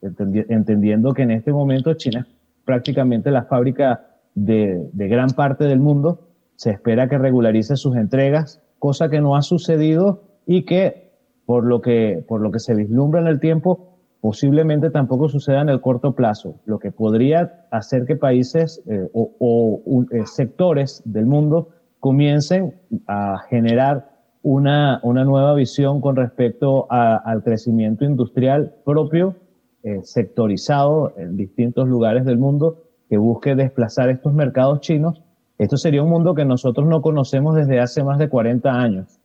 [0.00, 2.26] entendiendo que en este momento China
[2.64, 9.08] prácticamente la fábrica de, gran parte del mundo, se espera que regularice sus entregas, cosa
[9.08, 11.10] que no ha sucedido y que
[11.46, 13.91] por lo que, por lo que se vislumbra en el tiempo,
[14.22, 19.82] posiblemente tampoco suceda en el corto plazo, lo que podría hacer que países eh, o,
[20.12, 22.72] eh, sectores del mundo comiencen
[23.08, 24.12] a generar
[24.42, 29.34] una, una nueva visión con respecto al crecimiento industrial propio,
[29.82, 35.20] eh, sectorizado en distintos lugares del mundo, que busque desplazar estos mercados chinos.
[35.58, 39.18] Esto sería un mundo que nosotros no conocemos desde hace más de 40 años.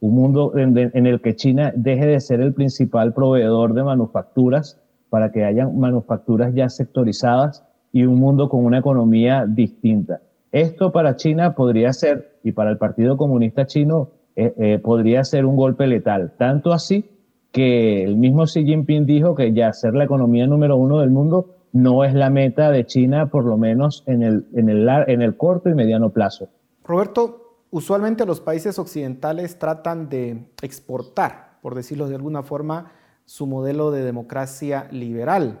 [0.00, 4.80] Un mundo en, el que China deje de ser el principal proveedor de manufacturas
[5.10, 10.22] para que haya manufacturas ya sectorizadas y un mundo con una economía distinta.
[10.52, 15.44] Esto para China podría ser, y para el Partido Comunista Chino, eh, eh, podría ser
[15.44, 16.32] un golpe letal.
[16.38, 17.04] Tanto así
[17.52, 21.56] que el mismo Xi Jinping dijo que ya ser la economía número uno del mundo
[21.72, 25.36] no es la meta de China, por lo menos en el, en el, en el
[25.36, 26.48] corto y mediano plazo.
[26.84, 27.39] Roberto,
[27.70, 32.92] usualmente los países occidentales tratan de exportar, por decirlo de alguna forma,
[33.24, 35.60] su modelo de democracia liberal.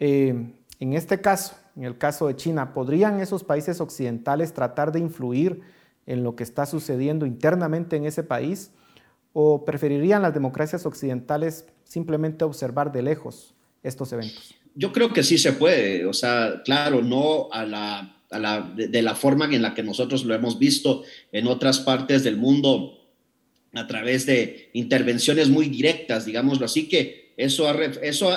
[0.00, 5.00] Eh, en este caso, en el caso de China, ¿podrían esos países occidentales tratar de
[5.00, 5.62] influir
[6.06, 8.70] en lo que está sucediendo internamente en ese país?
[9.32, 14.54] ¿O preferirían las democracias occidentales simplemente observar de lejos estos eventos?
[14.74, 19.46] Yo creo que sí se puede, o sea, claro, no a la, de, la forma
[19.46, 23.00] en la que nosotros lo hemos visto en otras partes del mundo
[23.72, 27.68] a través de intervenciones muy directas, digámoslo así, que eso,
[28.02, 28.30] eso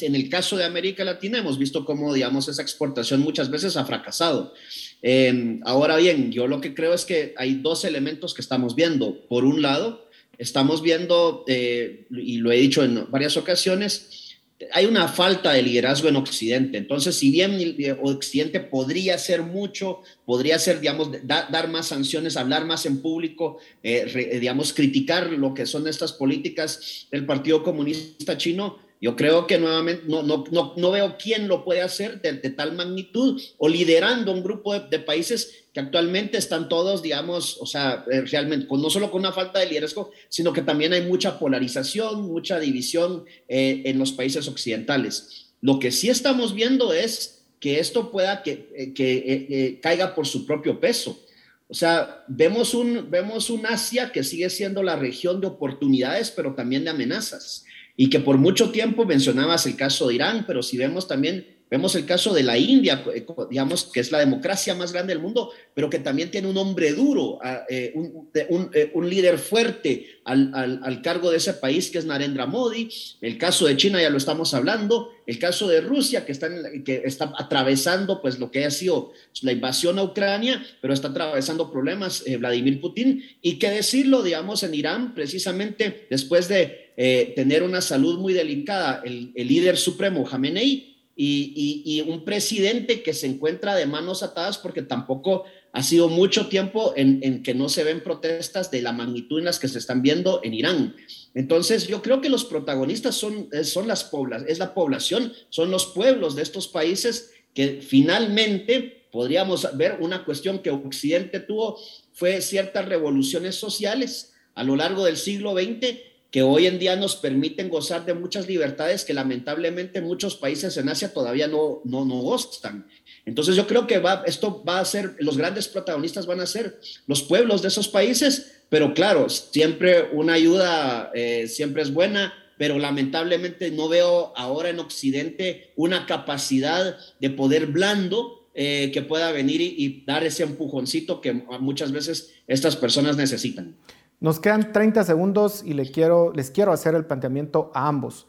[0.00, 3.84] en el caso de América Latina hemos visto cómo, digamos, esa exportación muchas veces ha
[3.84, 4.54] fracasado.
[5.02, 9.26] Em, ahora bien, yo lo que creo es que hay dos elementos que estamos viendo.
[9.28, 10.08] Por un lado,
[10.38, 14.25] estamos viendo, eh, y lo he dicho en varias ocasiones,
[14.72, 16.78] hay una falta de liderazgo en Occidente.
[16.78, 22.86] Entonces, si bien Occidente podría hacer mucho, podría ser, digamos, dar más sanciones, hablar más
[22.86, 29.14] en público, eh, digamos, criticar lo que son estas políticas del Partido Comunista Chino, yo
[29.14, 33.40] creo que nuevamente no, no, no, no veo quién lo puede hacer de, tal magnitud
[33.58, 38.66] o liderando un grupo de, países que actualmente están todos, digamos, o sea, eh, realmente,
[38.70, 43.26] no solo con una falta de liderazgo, sino que también hay mucha polarización, mucha división
[43.46, 45.50] eh, en los países occidentales.
[45.60, 50.80] Lo que sí estamos viendo es que esto pueda que, eh, caiga por su propio
[50.80, 51.22] peso.
[51.68, 56.54] O sea, vemos un, vemos un Asia que sigue siendo la región de oportunidades, pero
[56.54, 57.66] también de amenazas
[57.98, 61.94] y que por mucho tiempo mencionabas el caso de Irán, pero si vemos también, vemos
[61.94, 65.50] el caso de la India, eh, digamos que es la democracia más grande del mundo,
[65.74, 67.38] pero que también tiene un hombre duro,
[67.68, 72.88] eh, eh, un, líder fuerte al, al, cargo de ese país, que es Narendra Modi.
[73.20, 76.48] El caso de China ya lo estamos hablando, el caso de Rusia, que está,
[76.84, 79.12] que está atravesando pues lo que ha sido
[79.42, 83.24] la invasión a Ucrania, pero está atravesando problemas Vladimir Putin.
[83.42, 89.02] Y qué decirlo, digamos, en Irán, precisamente después de eh, tener una salud muy delicada,
[89.04, 95.44] el, líder supremo Jamenei y, un presidente que se encuentra de manos atadas porque tampoco
[95.72, 99.58] ha sido mucho tiempo en, que no se ven protestas de la magnitud en las
[99.58, 100.96] que se están viendo en Irán.
[101.34, 105.86] Entonces, yo creo que los protagonistas son, son las poblas, es la población, son los
[105.86, 111.80] pueblos de estos países que finalmente podríamos ver una cuestión que Occidente tuvo,
[112.12, 115.96] fue ciertas revoluciones sociales a lo largo del siglo XX
[116.30, 120.88] que hoy en día nos permiten gozar de muchas libertades que lamentablemente muchos países en
[120.88, 122.86] Asia todavía no, no, no gozan.
[123.24, 126.80] Entonces yo creo que va, esto va a ser, los grandes protagonistas van a ser
[127.06, 132.78] los pueblos de esos países, pero claro, siempre una ayuda eh, siempre es buena, pero
[132.78, 139.60] lamentablemente no veo ahora en Occidente una capacidad de poder blando eh, que pueda venir
[139.60, 143.76] y, y, dar ese empujoncito que muchas veces estas personas necesitan.
[144.18, 146.32] Nos quedan 30 segundos y les quiero,
[146.72, 148.26] hacer el planteamiento a ambos.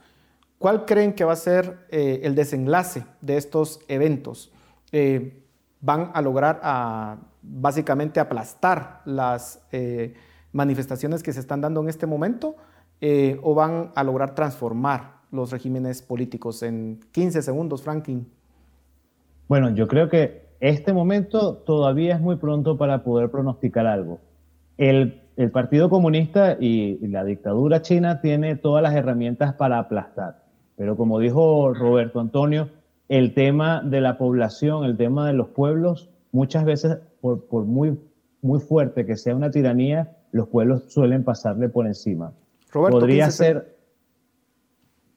[0.59, 4.51] ¿Cuál creen que va a ser eh, el desenlace de estos eventos?
[4.91, 5.43] Eh,
[5.79, 10.13] ¿Van a lograr a, básicamente aplastar las eh,
[10.51, 12.55] manifestaciones que se están dando en este momento
[13.43, 16.63] o van a lograr transformar los regímenes políticos?
[16.63, 18.27] En 15 segundos, Franklin.
[19.47, 24.19] Bueno, yo creo que este momento todavía es muy pronto para poder pronosticar algo.
[24.77, 30.43] El el Partido Comunista y, la dictadura china tiene todas las herramientas para aplastar.
[30.75, 32.69] Pero como dijo Roberto Antonio,
[33.07, 37.97] el tema de la población, el tema de los pueblos, muchas veces, por, muy,
[38.41, 42.33] muy fuerte que sea una tiranía, los pueblos suelen pasarle por encima.
[42.71, 43.77] Roberto, Podría ser...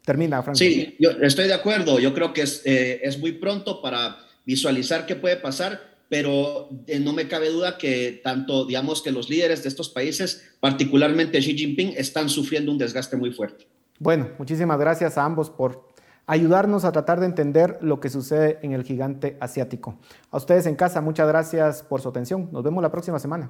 [0.05, 0.57] Termina, Frank.
[0.57, 1.99] Sí, yo estoy de acuerdo.
[1.99, 6.99] Yo creo que es, eh, es muy pronto para visualizar qué puede pasar pero eh,
[6.99, 11.57] no me cabe duda que tanto, digamos, que los líderes de estos países, particularmente Xi
[11.57, 13.69] Jinping, están sufriendo un desgaste muy fuerte.
[14.01, 15.89] Bueno, muchísimas gracias a ambos por
[16.27, 20.01] ayudarnos a tratar de entender lo que sucede en el gigante asiático.
[20.33, 22.49] A ustedes en casa, muchas gracias por su atención.
[22.51, 23.49] Nos vemos la próxima semana.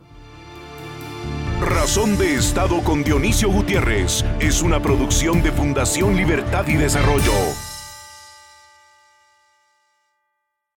[1.63, 7.33] Razón de Estado con Dionisio Gutiérrez es una producción de Fundación Libertad y Desarrollo.